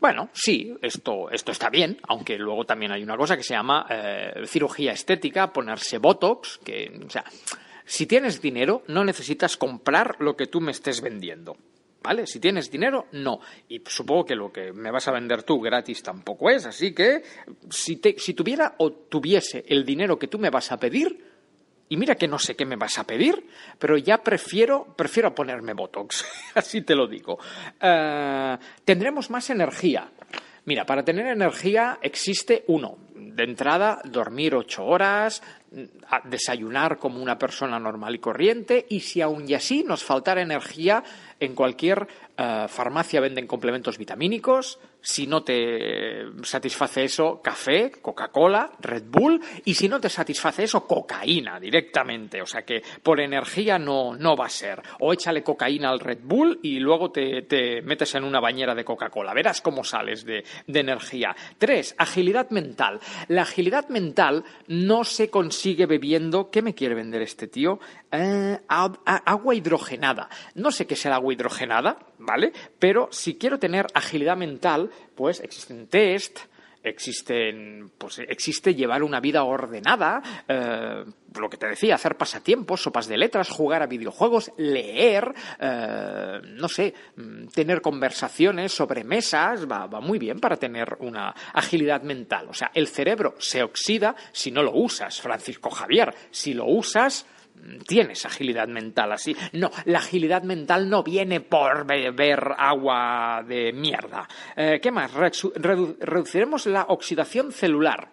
Bueno, 0.00 0.30
sí, 0.32 0.74
esto, 0.80 1.30
esto 1.30 1.52
está 1.52 1.68
bien, 1.68 1.98
aunque 2.08 2.38
luego 2.38 2.64
también 2.64 2.92
hay 2.92 3.02
una 3.02 3.18
cosa 3.18 3.36
que 3.36 3.42
se 3.42 3.52
llama 3.52 3.86
eh, 3.90 4.46
cirugía 4.46 4.92
estética, 4.92 5.52
ponerse 5.52 5.98
Botox, 5.98 6.58
que, 6.64 6.98
o 7.04 7.10
sea, 7.10 7.24
si 7.84 8.06
tienes 8.06 8.40
dinero, 8.40 8.82
no 8.88 9.04
necesitas 9.04 9.58
comprar 9.58 10.16
lo 10.20 10.36
que 10.36 10.46
tú 10.46 10.62
me 10.62 10.72
estés 10.72 11.02
vendiendo. 11.02 11.56
¿Vale? 12.02 12.26
Si 12.26 12.38
tienes 12.38 12.70
dinero, 12.70 13.08
no. 13.12 13.40
Y 13.68 13.82
supongo 13.84 14.24
que 14.24 14.36
lo 14.36 14.52
que 14.52 14.72
me 14.72 14.92
vas 14.92 15.08
a 15.08 15.12
vender 15.12 15.42
tú 15.42 15.60
gratis 15.60 16.04
tampoco 16.04 16.48
es. 16.50 16.64
Así 16.64 16.94
que, 16.94 17.24
si, 17.68 17.96
te, 17.96 18.14
si 18.16 18.32
tuviera 18.32 18.76
o 18.78 18.92
tuviese 18.92 19.64
el 19.66 19.84
dinero 19.84 20.16
que 20.16 20.28
tú 20.28 20.38
me 20.38 20.50
vas 20.50 20.70
a 20.70 20.78
pedir, 20.78 21.35
y 21.88 21.96
mira 21.96 22.16
que 22.16 22.28
no 22.28 22.38
sé 22.38 22.56
qué 22.56 22.64
me 22.64 22.76
vas 22.76 22.98
a 22.98 23.04
pedir, 23.04 23.46
pero 23.78 23.96
ya 23.96 24.18
prefiero, 24.18 24.94
prefiero 24.96 25.34
ponerme 25.34 25.72
Botox, 25.72 26.24
así 26.54 26.82
te 26.82 26.94
lo 26.94 27.06
digo. 27.06 27.38
Eh, 27.80 28.56
tendremos 28.84 29.30
más 29.30 29.50
energía. 29.50 30.10
Mira, 30.64 30.84
para 30.84 31.04
tener 31.04 31.28
energía 31.28 31.98
existe 32.02 32.64
uno. 32.66 32.98
De 33.14 33.44
entrada, 33.44 34.00
dormir 34.04 34.54
ocho 34.54 34.84
horas, 34.84 35.42
desayunar 36.24 36.98
como 36.98 37.22
una 37.22 37.38
persona 37.38 37.78
normal 37.78 38.14
y 38.14 38.18
corriente, 38.18 38.86
y 38.88 39.00
si 39.00 39.20
aún 39.20 39.48
y 39.48 39.54
así 39.54 39.84
nos 39.84 40.02
faltara 40.02 40.40
energía, 40.40 41.04
en 41.38 41.54
cualquier 41.54 42.08
eh, 42.36 42.66
farmacia 42.68 43.20
venden 43.20 43.46
complementos 43.46 43.98
vitamínicos, 43.98 44.78
si 45.06 45.28
no 45.28 45.44
te 45.44 46.24
satisface 46.42 47.04
eso, 47.04 47.40
café, 47.40 47.92
Coca-Cola, 48.02 48.72
Red 48.80 49.04
Bull, 49.06 49.40
y 49.64 49.72
si 49.72 49.88
no 49.88 50.00
te 50.00 50.08
satisface 50.08 50.64
eso, 50.64 50.84
cocaína 50.84 51.60
directamente. 51.60 52.42
O 52.42 52.46
sea 52.46 52.62
que 52.62 52.82
por 53.04 53.20
energía 53.20 53.78
no, 53.78 54.16
no 54.16 54.36
va 54.36 54.46
a 54.46 54.50
ser. 54.50 54.82
O 54.98 55.12
échale 55.12 55.44
cocaína 55.44 55.90
al 55.90 56.00
Red 56.00 56.22
Bull 56.24 56.58
y 56.60 56.80
luego 56.80 57.12
te, 57.12 57.42
te 57.42 57.82
metes 57.82 58.16
en 58.16 58.24
una 58.24 58.40
bañera 58.40 58.74
de 58.74 58.84
Coca-Cola. 58.84 59.32
Verás 59.32 59.60
cómo 59.60 59.84
sales 59.84 60.24
de, 60.24 60.42
de 60.66 60.80
energía. 60.80 61.36
Tres, 61.56 61.94
agilidad 61.98 62.50
mental. 62.50 62.98
La 63.28 63.42
agilidad 63.42 63.88
mental 63.88 64.42
no 64.66 65.04
se 65.04 65.30
consigue 65.30 65.86
bebiendo. 65.86 66.50
¿Qué 66.50 66.62
me 66.62 66.74
quiere 66.74 66.96
vender 66.96 67.22
este 67.22 67.46
tío? 67.46 67.78
Eh, 68.10 68.58
agua 68.66 69.54
hidrogenada. 69.54 70.28
No 70.56 70.72
sé 70.72 70.86
qué 70.88 70.96
será 70.96 71.16
agua 71.16 71.32
hidrogenada, 71.32 71.98
¿vale? 72.18 72.52
Pero 72.80 73.08
si 73.12 73.36
quiero 73.36 73.58
tener 73.58 73.86
agilidad 73.94 74.36
mental, 74.36 74.90
pues 75.14 75.40
existen 75.40 75.86
test, 75.88 76.40
existen, 76.86 77.90
pues 77.98 78.20
existe 78.20 78.74
llevar 78.74 79.02
una 79.02 79.20
vida 79.20 79.42
ordenada, 79.44 80.22
eh, 80.46 81.04
lo 81.38 81.50
que 81.50 81.56
te 81.56 81.66
decía, 81.66 81.96
hacer 81.96 82.16
pasatiempos, 82.16 82.82
sopas 82.82 83.08
de 83.08 83.18
letras, 83.18 83.50
jugar 83.50 83.82
a 83.82 83.86
videojuegos, 83.86 84.52
leer, 84.56 85.34
eh, 85.58 86.40
no 86.44 86.68
sé, 86.68 86.94
mm, 87.16 87.48
tener 87.48 87.80
conversaciones 87.82 88.72
sobre 88.72 89.04
mesas, 89.04 89.70
va, 89.70 89.86
va 89.86 90.00
muy 90.00 90.18
bien 90.18 90.38
para 90.38 90.56
tener 90.56 90.96
una 91.00 91.34
agilidad 91.52 92.02
mental. 92.02 92.46
O 92.48 92.54
sea, 92.54 92.70
el 92.72 92.86
cerebro 92.86 93.34
se 93.38 93.62
oxida 93.62 94.14
si 94.32 94.50
no 94.50 94.62
lo 94.62 94.72
usas, 94.72 95.20
Francisco 95.20 95.70
Javier. 95.70 96.14
Si 96.30 96.54
lo 96.54 96.66
usas, 96.66 97.26
tienes 97.86 98.24
agilidad 98.26 98.68
mental 98.68 99.12
así. 99.12 99.36
No, 99.52 99.70
la 99.84 99.98
agilidad 99.98 100.42
mental 100.42 100.88
no 100.88 101.02
viene 101.02 101.40
por 101.40 101.86
beber 101.86 102.52
agua 102.56 103.42
de 103.46 103.72
mierda. 103.72 104.28
Eh, 104.56 104.80
¿Qué 104.80 104.90
más? 104.90 105.12
reduciremos 105.12 106.66
la 106.66 106.84
oxidación 106.88 107.52
celular. 107.52 108.08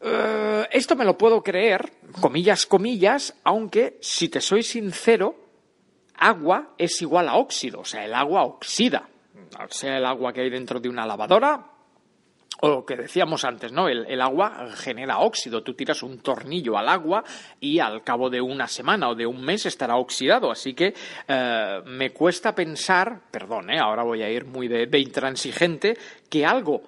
Eh, 0.00 0.68
esto 0.70 0.96
me 0.96 1.04
lo 1.04 1.16
puedo 1.16 1.42
creer, 1.42 1.92
comillas, 2.20 2.66
comillas, 2.66 3.34
aunque, 3.44 3.98
si 4.00 4.28
te 4.28 4.40
soy 4.40 4.62
sincero, 4.62 5.36
agua 6.16 6.74
es 6.78 7.00
igual 7.02 7.28
a 7.28 7.36
óxido, 7.36 7.80
o 7.80 7.84
sea, 7.84 8.04
el 8.04 8.14
agua 8.14 8.44
oxida. 8.44 9.08
Sea 9.70 9.96
el 9.96 10.04
agua 10.04 10.32
que 10.32 10.42
hay 10.42 10.50
dentro 10.50 10.80
de 10.80 10.88
una 10.88 11.06
lavadora, 11.06 11.75
o 12.60 12.68
lo 12.68 12.84
que 12.84 12.96
decíamos 12.96 13.44
antes, 13.44 13.72
¿no? 13.72 13.88
El, 13.88 14.20
agua 14.20 14.68
genera 14.74 15.18
óxido. 15.18 15.62
Tú 15.62 15.74
tiras 15.74 16.02
un 16.02 16.18
tornillo 16.18 16.78
al 16.78 16.88
agua 16.88 17.22
y 17.60 17.78
al 17.78 18.02
cabo 18.02 18.30
de 18.30 18.40
una 18.40 18.66
semana 18.66 19.10
o 19.10 19.14
de 19.14 19.26
un 19.26 19.42
mes 19.42 19.66
estará 19.66 19.96
oxidado. 19.96 20.50
Así 20.50 20.74
que 20.74 20.94
eh, 21.28 21.80
me 21.86 22.10
cuesta 22.10 22.54
pensar, 22.54 23.20
perdón, 23.30 23.70
¿eh? 23.70 23.78
ahora 23.78 24.02
voy 24.02 24.22
a 24.22 24.30
ir 24.30 24.46
muy 24.46 24.68
de, 24.68 24.98
intransigente, 24.98 25.96
que 26.30 26.46
algo 26.46 26.82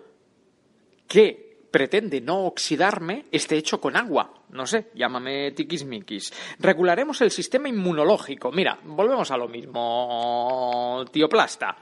que 1.07 1.49
pretende 1.71 2.21
no 2.21 2.47
oxidarme 2.47 3.27
esté 3.31 3.57
hecho 3.57 3.81
con 3.81 3.97
agua. 3.97 4.33
No 4.51 4.67
sé, 4.67 4.89
llámame 4.95 5.53
tiquismiquis. 5.53 6.33
Regularemos 6.59 7.21
el 7.21 7.31
sistema 7.31 7.69
inmunológico. 7.69 8.51
Mira, 8.51 8.79
volvemos 8.85 9.31
a 9.31 9.37
lo 9.37 9.49
mismo, 9.49 11.05
tío 11.13 11.29
plasta. 11.29 11.77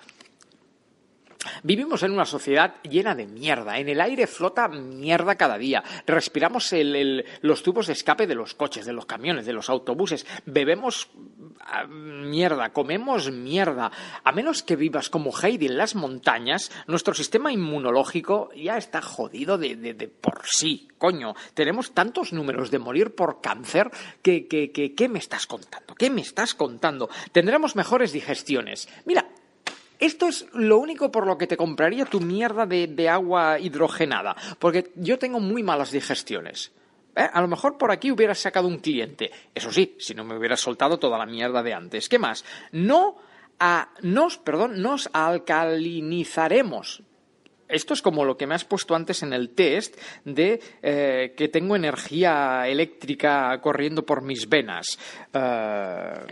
Vivimos 1.62 2.02
en 2.02 2.12
una 2.12 2.24
sociedad 2.24 2.76
llena 2.82 3.14
de 3.14 3.26
mierda. 3.26 3.78
En 3.78 3.88
el 3.88 4.00
aire 4.00 4.26
flota 4.26 4.68
mierda 4.68 5.36
cada 5.36 5.58
día. 5.58 5.82
Respiramos 6.06 6.72
los 7.42 7.62
tubos 7.62 7.86
de 7.86 7.92
escape 7.92 8.26
de 8.26 8.34
los 8.34 8.54
coches, 8.54 8.86
de 8.86 8.92
los 8.92 9.06
camiones, 9.06 9.46
de 9.46 9.52
los 9.52 9.70
autobuses. 9.70 10.26
Bebemos 10.44 11.08
ah, 11.60 11.86
mierda, 11.86 12.72
comemos 12.72 13.30
mierda. 13.30 13.90
A 14.24 14.32
menos 14.32 14.62
que 14.62 14.76
vivas 14.76 15.10
como 15.10 15.32
Heidi 15.36 15.66
en 15.66 15.78
las 15.78 15.94
montañas, 15.94 16.70
nuestro 16.86 17.14
sistema 17.14 17.52
inmunológico 17.52 18.50
ya 18.54 18.76
está 18.76 19.02
jodido 19.02 19.58
de, 19.58 20.10
por 20.20 20.42
sí. 20.46 20.88
Coño, 20.98 21.34
tenemos 21.54 21.92
tantos 21.92 22.32
números 22.32 22.70
de 22.70 22.78
morir 22.78 23.14
por 23.14 23.40
cáncer 23.40 23.90
que, 24.22 24.46
que, 24.46 24.72
que 24.72 24.94
¿qué 24.94 25.08
me 25.08 25.18
estás 25.18 25.46
contando? 25.46 25.94
¿Qué 25.94 26.10
me 26.10 26.22
estás 26.22 26.54
contando? 26.54 27.08
Tendremos 27.32 27.76
mejores 27.76 28.12
digestiones. 28.12 28.88
Mira, 29.04 29.26
esto 29.98 30.26
es 30.28 30.46
lo 30.52 30.78
único 30.78 31.10
por 31.10 31.26
lo 31.26 31.38
que 31.38 31.46
te 31.46 31.56
compraría 31.56 32.04
tu 32.04 32.20
mierda 32.20 32.66
de, 32.66 33.08
agua 33.08 33.58
hidrogenada, 33.58 34.36
porque 34.58 34.90
yo 34.96 35.18
tengo 35.18 35.40
muy 35.40 35.62
malas 35.62 35.90
digestiones. 35.90 36.72
¿Eh? 37.14 37.28
A 37.32 37.40
lo 37.40 37.48
mejor 37.48 37.78
por 37.78 37.90
aquí 37.90 38.10
hubieras 38.10 38.38
sacado 38.38 38.68
un 38.68 38.78
cliente. 38.78 39.30
Eso 39.54 39.72
sí, 39.72 39.96
si 39.98 40.14
no 40.14 40.24
me 40.24 40.36
hubieras 40.36 40.60
soltado 40.60 40.98
toda 40.98 41.18
la 41.18 41.26
mierda 41.26 41.62
de 41.62 41.72
antes. 41.72 42.08
¿Qué 42.08 42.18
más? 42.18 42.44
No 42.72 43.16
a, 43.58 43.88
nos, 44.02 44.36
perdón, 44.38 44.82
nos 44.82 45.08
alcalinizaremos. 45.12 47.02
Esto 47.68 47.94
es 47.94 48.02
como 48.02 48.24
lo 48.24 48.36
que 48.36 48.46
me 48.46 48.54
has 48.54 48.64
puesto 48.64 48.94
antes 48.94 49.22
en 49.22 49.32
el 49.32 49.50
test 49.50 49.96
de 50.24 50.60
eh, 50.82 51.34
que 51.36 51.48
tengo 51.48 51.74
energía 51.74 52.68
eléctrica 52.68 53.60
corriendo 53.60 54.04
por 54.04 54.22
mis 54.22 54.48
venas. 54.48 54.98
Eh, 55.32 56.26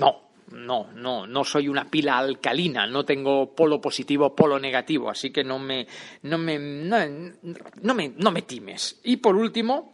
no, 0.00 0.31
no, 0.52 0.92
no, 0.92 1.26
no 1.26 1.44
soy 1.44 1.68
una 1.68 1.90
pila 1.90 2.18
alcalina, 2.18 2.86
no 2.86 3.04
tengo 3.04 3.54
polo 3.54 3.80
positivo, 3.80 4.34
polo 4.34 4.58
negativo, 4.58 5.10
así 5.10 5.30
que 5.30 5.44
no 5.44 5.58
me, 5.58 5.86
no 6.22 6.38
me, 6.38 6.58
no, 6.58 7.94
me, 7.94 8.12
no 8.16 8.30
me 8.30 8.42
times. 8.42 9.00
Y 9.04 9.16
por 9.16 9.36
último, 9.36 9.92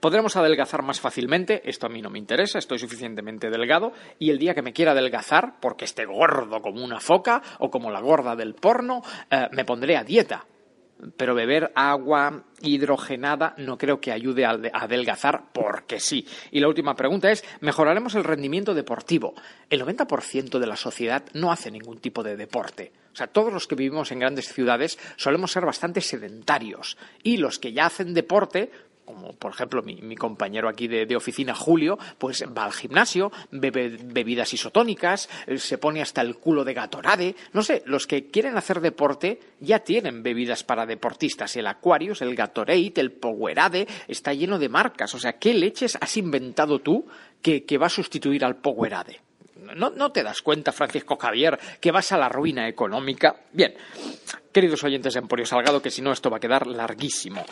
Podremos 0.00 0.34
adelgazar 0.36 0.82
más 0.82 1.00
fácilmente, 1.00 1.68
esto 1.68 1.84
a 1.84 1.90
mí 1.90 2.00
no 2.00 2.08
me 2.08 2.18
interesa, 2.18 2.58
estoy 2.58 2.78
suficientemente 2.78 3.50
delgado 3.50 3.92
y 4.18 4.30
el 4.30 4.38
día 4.38 4.54
que 4.54 4.62
me 4.62 4.72
quiera 4.72 4.92
adelgazar, 4.92 5.60
porque 5.60 5.84
esté 5.84 6.06
gordo 6.06 6.62
como 6.62 6.82
una 6.82 6.98
foca 6.98 7.42
o 7.58 7.70
como 7.70 7.90
la 7.90 8.00
gorda 8.00 8.34
del 8.34 8.54
porno, 8.54 9.02
eh, 9.30 9.48
me 9.52 9.66
pondré 9.66 9.98
a 9.98 10.02
dieta 10.02 10.46
pero 11.16 11.34
beber 11.34 11.72
agua 11.74 12.44
hidrogenada 12.62 13.54
no 13.58 13.76
creo 13.76 14.00
que 14.00 14.12
ayude 14.12 14.44
a 14.44 14.58
adelgazar 14.72 15.44
porque 15.52 16.00
sí. 16.00 16.26
Y 16.50 16.60
la 16.60 16.68
última 16.68 16.94
pregunta 16.94 17.30
es, 17.30 17.44
¿mejoraremos 17.60 18.14
el 18.14 18.24
rendimiento 18.24 18.74
deportivo? 18.74 19.34
El 19.70 19.82
90% 19.82 20.58
de 20.58 20.66
la 20.66 20.76
sociedad 20.76 21.24
no 21.34 21.52
hace 21.52 21.70
ningún 21.70 21.98
tipo 21.98 22.22
de 22.22 22.36
deporte. 22.36 22.92
O 23.12 23.16
sea, 23.16 23.28
todos 23.28 23.50
los 23.50 23.66
que 23.66 23.74
vivimos 23.74 24.12
en 24.12 24.18
grandes 24.18 24.52
ciudades 24.52 24.98
solemos 25.16 25.50
ser 25.50 25.64
bastante 25.64 26.02
sedentarios 26.02 26.98
y 27.22 27.38
los 27.38 27.58
que 27.58 27.72
ya 27.72 27.86
hacen 27.86 28.12
deporte 28.12 28.70
como 29.06 29.32
por 29.32 29.52
ejemplo 29.52 29.82
mi, 29.82 30.16
compañero 30.16 30.68
aquí 30.68 30.88
de, 30.88 31.16
oficina, 31.16 31.54
Julio, 31.54 31.98
pues 32.18 32.44
va 32.56 32.64
al 32.64 32.72
gimnasio, 32.72 33.32
bebe 33.50 33.96
bebidas 34.02 34.52
isotónicas, 34.52 35.30
eh, 35.46 35.58
se 35.58 35.78
pone 35.78 36.02
hasta 36.02 36.20
el 36.20 36.36
culo 36.36 36.64
de 36.64 36.74
gatorade. 36.74 37.36
No 37.52 37.62
sé, 37.62 37.82
los 37.86 38.06
que 38.06 38.26
quieren 38.26 38.56
hacer 38.58 38.80
deporte 38.80 39.40
ya 39.60 39.78
tienen 39.78 40.22
bebidas 40.22 40.64
para 40.64 40.84
deportistas. 40.84 41.56
El 41.56 41.66
Aquarius, 41.66 42.20
el 42.20 42.34
Gatorade, 42.34 42.92
el 42.96 43.12
Powerade, 43.12 43.86
está 44.08 44.34
lleno 44.34 44.58
de 44.58 44.68
marcas. 44.68 45.14
O 45.14 45.18
sea, 45.18 45.34
¿qué 45.34 45.54
leches 45.54 45.96
has 46.00 46.16
inventado 46.16 46.80
tú 46.80 47.06
que, 47.40 47.64
que 47.64 47.78
va 47.78 47.86
a 47.86 47.90
sustituir 47.90 48.44
al 48.44 48.56
Powerade? 48.56 49.20
¿No, 49.74 50.12
te 50.12 50.22
das 50.22 50.42
cuenta, 50.42 50.72
Francisco 50.72 51.16
Javier, 51.16 51.58
que 51.80 51.90
vas 51.90 52.12
a 52.12 52.18
la 52.18 52.28
ruina 52.28 52.68
económica? 52.68 53.36
Bien, 53.52 53.74
queridos 54.52 54.84
oyentes 54.84 55.14
de 55.14 55.20
Emporio 55.20 55.46
Salgado, 55.46 55.82
que 55.82 55.90
si 55.90 56.02
no 56.02 56.12
esto 56.12 56.30
va 56.30 56.36
a 56.36 56.40
quedar 56.40 56.66
larguísimo. 56.66 57.44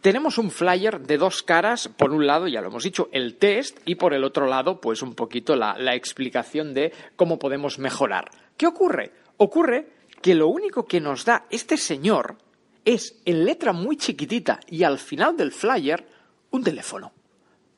Tenemos 0.00 0.38
un 0.38 0.50
flyer 0.50 1.00
de 1.00 1.18
dos 1.18 1.42
caras, 1.42 1.88
por 1.88 2.12
un 2.12 2.26
lado, 2.26 2.48
ya 2.48 2.60
lo 2.60 2.68
hemos 2.68 2.84
dicho, 2.84 3.08
el 3.12 3.36
test 3.36 3.78
y 3.84 3.96
por 3.96 4.14
el 4.14 4.24
otro 4.24 4.46
lado, 4.46 4.80
pues 4.80 5.02
un 5.02 5.14
poquito 5.14 5.56
la, 5.56 5.76
la 5.78 5.94
explicación 5.94 6.74
de 6.74 6.92
cómo 7.16 7.38
podemos 7.38 7.78
mejorar. 7.78 8.30
¿Qué 8.56 8.66
ocurre? 8.66 9.12
Ocurre 9.38 9.88
que 10.22 10.34
lo 10.34 10.48
único 10.48 10.86
que 10.86 11.00
nos 11.00 11.24
da 11.24 11.46
este 11.50 11.76
señor 11.76 12.36
es 12.84 13.20
en 13.24 13.44
letra 13.44 13.72
muy 13.72 13.96
chiquitita 13.96 14.60
y 14.66 14.82
al 14.82 14.98
final 14.98 15.36
del 15.36 15.52
flyer 15.52 16.06
un 16.50 16.64
teléfono. 16.64 17.12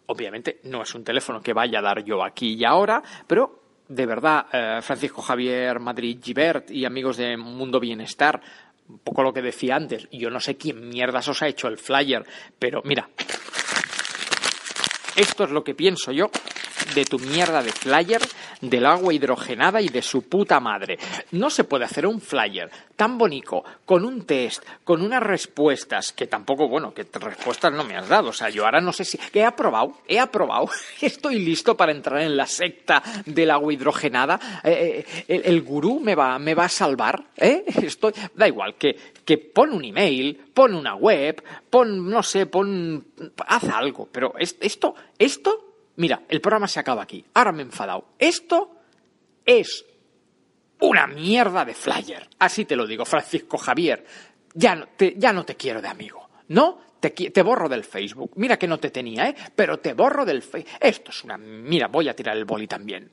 Obviamente 0.07 0.61
no 0.65 0.83
es 0.83 0.95
un 0.95 1.05
teléfono 1.05 1.41
que 1.41 1.53
vaya 1.53 1.79
a 1.79 1.83
dar 1.83 2.05
yo 2.05 2.25
aquí 2.25 2.55
y 2.55 2.65
ahora, 2.65 3.03
pero 3.27 3.60
de 3.91 4.07
verdad, 4.07 4.47
eh, 4.53 4.79
Francisco 4.83 5.21
Javier 5.21 5.81
Madrid 5.81 6.21
Gibert 6.23 6.71
y 6.71 6.85
amigos 6.85 7.17
de 7.17 7.37
Mundo 7.37 7.81
Bienestar, 7.81 8.41
un 8.89 9.01
poco 9.01 9.25
lo 9.25 9.33
que 9.33 9.43
decía 9.43 9.75
antes, 9.75 10.09
yo 10.13 10.31
no 10.31 10.39
sé 10.39 10.57
quién 10.57 10.89
mierdas 10.89 11.27
os 11.27 11.43
ha 11.43 11.49
hecho 11.49 11.67
el 11.67 11.77
flyer, 11.77 12.25
pero 12.57 12.83
mira, 12.85 13.09
esto 15.17 15.43
es 15.43 15.51
lo 15.51 15.65
que 15.65 15.75
pienso 15.75 16.13
yo 16.13 16.31
de 16.95 17.05
tu 17.05 17.19
mierda 17.19 17.63
de 17.63 17.73
flyer, 17.73 18.21
del 18.61 18.87
agua 18.87 19.15
hidrogenada 19.15 19.81
y 19.81 19.89
de 19.89 20.03
su 20.03 20.23
puta 20.23 20.61
madre. 20.61 20.99
No 21.33 21.51
se 21.51 21.65
puede 21.65 21.85
hacer 21.85 22.07
un 22.07 22.21
flyer 22.21 22.71
tan 23.01 23.17
bonito, 23.17 23.65
con 23.87 24.05
un 24.05 24.27
test, 24.27 24.63
con 24.85 25.01
unas 25.01 25.23
respuestas, 25.23 26.13
que 26.13 26.27
tampoco, 26.27 26.69
bueno, 26.69 26.93
que 26.93 27.07
respuestas 27.19 27.73
no 27.73 27.83
me 27.83 27.97
has 27.97 28.07
dado. 28.07 28.29
O 28.29 28.33
sea, 28.33 28.51
yo 28.51 28.67
ahora 28.67 28.83
no 28.83 28.93
sé 28.93 29.07
si... 29.07 29.19
He 29.33 29.43
aprobado, 29.43 29.99
he 30.07 30.19
aprobado, 30.19 30.69
estoy 31.01 31.39
listo 31.39 31.77
para 31.77 31.93
entrar 31.93 32.21
en 32.21 32.37
la 32.37 32.47
secta 32.47 33.03
del 33.25 33.51
agua 33.51 33.73
hidrogenada. 33.73 34.39
Eh, 34.63 35.05
eh, 35.27 35.43
el, 35.47 35.63
gurú 35.63 35.99
me 35.99 36.15
va, 36.15 36.39
me 36.39 36.55
va 36.55 36.65
a 36.65 36.69
salvar, 36.69 37.25
¿eh? 37.37 37.65
Estoy... 37.83 38.13
Da 38.35 38.47
igual, 38.47 38.75
que, 38.75 38.95
que 39.25 39.39
pon 39.39 39.73
un 39.73 39.85
email, 39.85 40.37
pon 40.53 40.75
una 40.75 40.95
web, 40.95 41.43
pon, 41.71 42.07
no 42.07 42.23
sé, 42.23 42.45
pon... 42.45 43.03
Haz 43.47 43.65
algo, 43.65 44.11
pero 44.13 44.35
esto, 44.39 44.95
esto 45.19 45.70
Mira, 45.97 46.23
el 46.29 46.41
programa 46.41 46.69
se 46.69 46.81
acaba 46.81 47.03
aquí. 47.03 47.25
Ahora 47.35 47.53
me 47.53 47.63
he 47.63 47.67
enfadado. 47.67 48.15
Esto 48.19 48.77
es 49.45 49.85
una 50.81 51.07
mierda 51.07 51.65
de 51.65 51.75
flyer. 51.75 52.29
Así 52.39 52.65
te 52.65 52.77
lo 52.77 52.87
digo, 52.87 53.05
Francisco 53.05 53.59
Javier. 53.59 54.05
Ya 54.55 54.75
no 54.75 54.89
te, 54.97 55.15
ya 55.17 55.33
no 55.33 55.45
te 55.45 55.57
quiero 55.57 55.81
de 55.83 55.89
amigo. 55.89 56.29
¿No? 56.49 56.91
Te, 57.01 57.43
borro 57.43 57.69
del 57.69 57.85
Facebook. 57.85 58.33
Mira 58.37 58.59
que 58.59 58.67
no 58.69 58.79
te 58.79 58.91
tenía, 58.91 59.29
¿eh? 59.29 59.35
Pero 59.55 59.79
te 59.79 59.95
borro 59.95 60.25
del 60.25 60.43
Facebook. 60.43 60.73
Esto 60.81 61.11
es 61.11 61.25
una... 61.25 61.39
Mira, 61.39 61.89
voy 61.89 62.09
a 62.09 62.15
tirar 62.15 62.37
el 62.37 62.45
boli 62.45 62.67
también. 62.67 63.11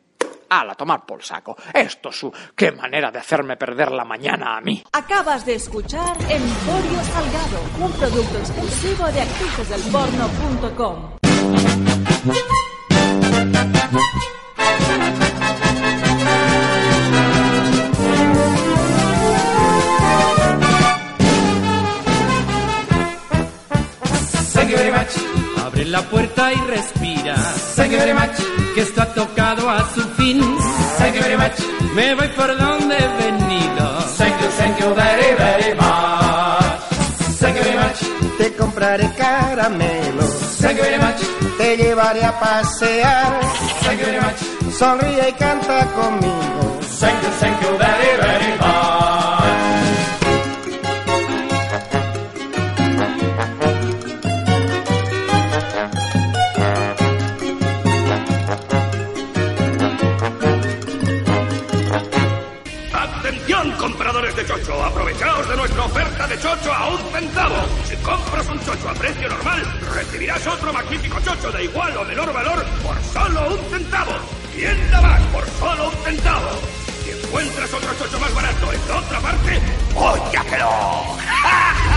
¡Hala, 0.50 0.76
tomar 0.76 1.06
por 1.06 1.24
saco! 1.24 1.56
Esto 1.74 2.10
es 2.10 2.16
su... 2.16 2.32
¡Qué 2.56 2.72
manera 2.72 3.12
de 3.12 3.20
hacerme 3.20 3.58
perder 3.58 3.92
la 3.92 4.06
mañana 4.06 4.58
a 4.58 4.62
mí! 4.62 4.84
Acabas 4.92 5.46
de 5.46 5.56
escuchar 5.56 6.18
Emporio 6.22 7.04
Salgado, 7.04 7.62
un 7.80 7.92
producto 7.94 8.38
exclusivo 8.40 9.06
de 9.12 9.22
actricesdelporno.com 9.22 11.18
la 25.97 26.02
puerta 26.10 26.54
y 26.54 26.58
respira. 26.67 27.36
Thank 27.76 27.91
you 27.91 27.97
very 27.97 28.13
much. 28.13 28.38
Que 28.76 28.82
está 28.82 29.06
tocado 29.13 29.69
a 29.69 29.80
su 29.93 30.02
fin. 30.15 30.41
Thank 30.97 31.15
you 31.15 31.21
very 31.21 31.38
much. 31.38 31.58
Me 31.95 32.13
voy 32.13 32.28
por 32.30 32.58
donde 32.58 32.95
he 32.95 33.08
venido. 33.23 33.86
Thank 34.17 34.41
you, 34.41 34.47
thank 34.58 34.80
you 34.80 34.93
very, 34.93 35.36
very 35.36 35.73
much. 35.76 36.80
Thank 37.39 37.58
you 37.58 37.63
very 37.63 37.78
much. 37.78 38.38
Te 38.38 38.56
compraré 38.56 39.12
caramelos. 39.17 40.47
Thank 40.60 40.78
you 40.78 40.84
very 40.84 40.98
much. 40.98 41.22
Te 41.58 41.78
llevaré 41.78 42.24
a 42.24 42.39
pasear. 42.39 43.39
Thank 43.84 44.00
you 44.00 44.06
very 44.06 44.20
much. 44.20 44.38
Sonríe 44.74 45.30
y 45.30 45.34
canta 45.34 45.86
conmigo. 45.93 46.80
Thank 47.00 47.22
you, 47.24 47.30
thank 47.39 47.62
you 47.62 47.78
very, 47.78 48.17
very 48.22 48.58
much. 48.60 48.97
Un 66.86 67.00
centavo. 67.12 67.56
Si 67.86 67.96
compras 67.98 68.48
un 68.48 68.60
chocho 68.60 68.90
a 68.90 68.94
precio 68.94 69.30
normal, 69.30 69.63
recibirás 69.94 70.46
otro 70.48 70.72
magnífico 70.72 71.20
chocho 71.22 71.52
de 71.52 71.63
igual 71.63 71.98
o 71.98 72.06
menor 72.06 72.32
valor 72.32 72.66
por 72.84 72.96
solo 73.13 73.56
un 73.56 73.60
centavo. 73.70 74.13
Tienda 74.56 75.02
más 75.02 75.22
por 75.34 75.46
solo 75.60 75.90
un 75.90 75.96
centavo. 76.04 76.50
Si 77.04 77.12
encuentras 77.12 77.74
otro 77.74 77.94
chocho 77.98 78.20
más 78.20 78.34
barato 78.34 78.74
en 78.74 78.92
otra 78.92 79.20
parte, 79.20 79.62
¡óyatelo! 79.96 80.70
¿No 80.70 81.97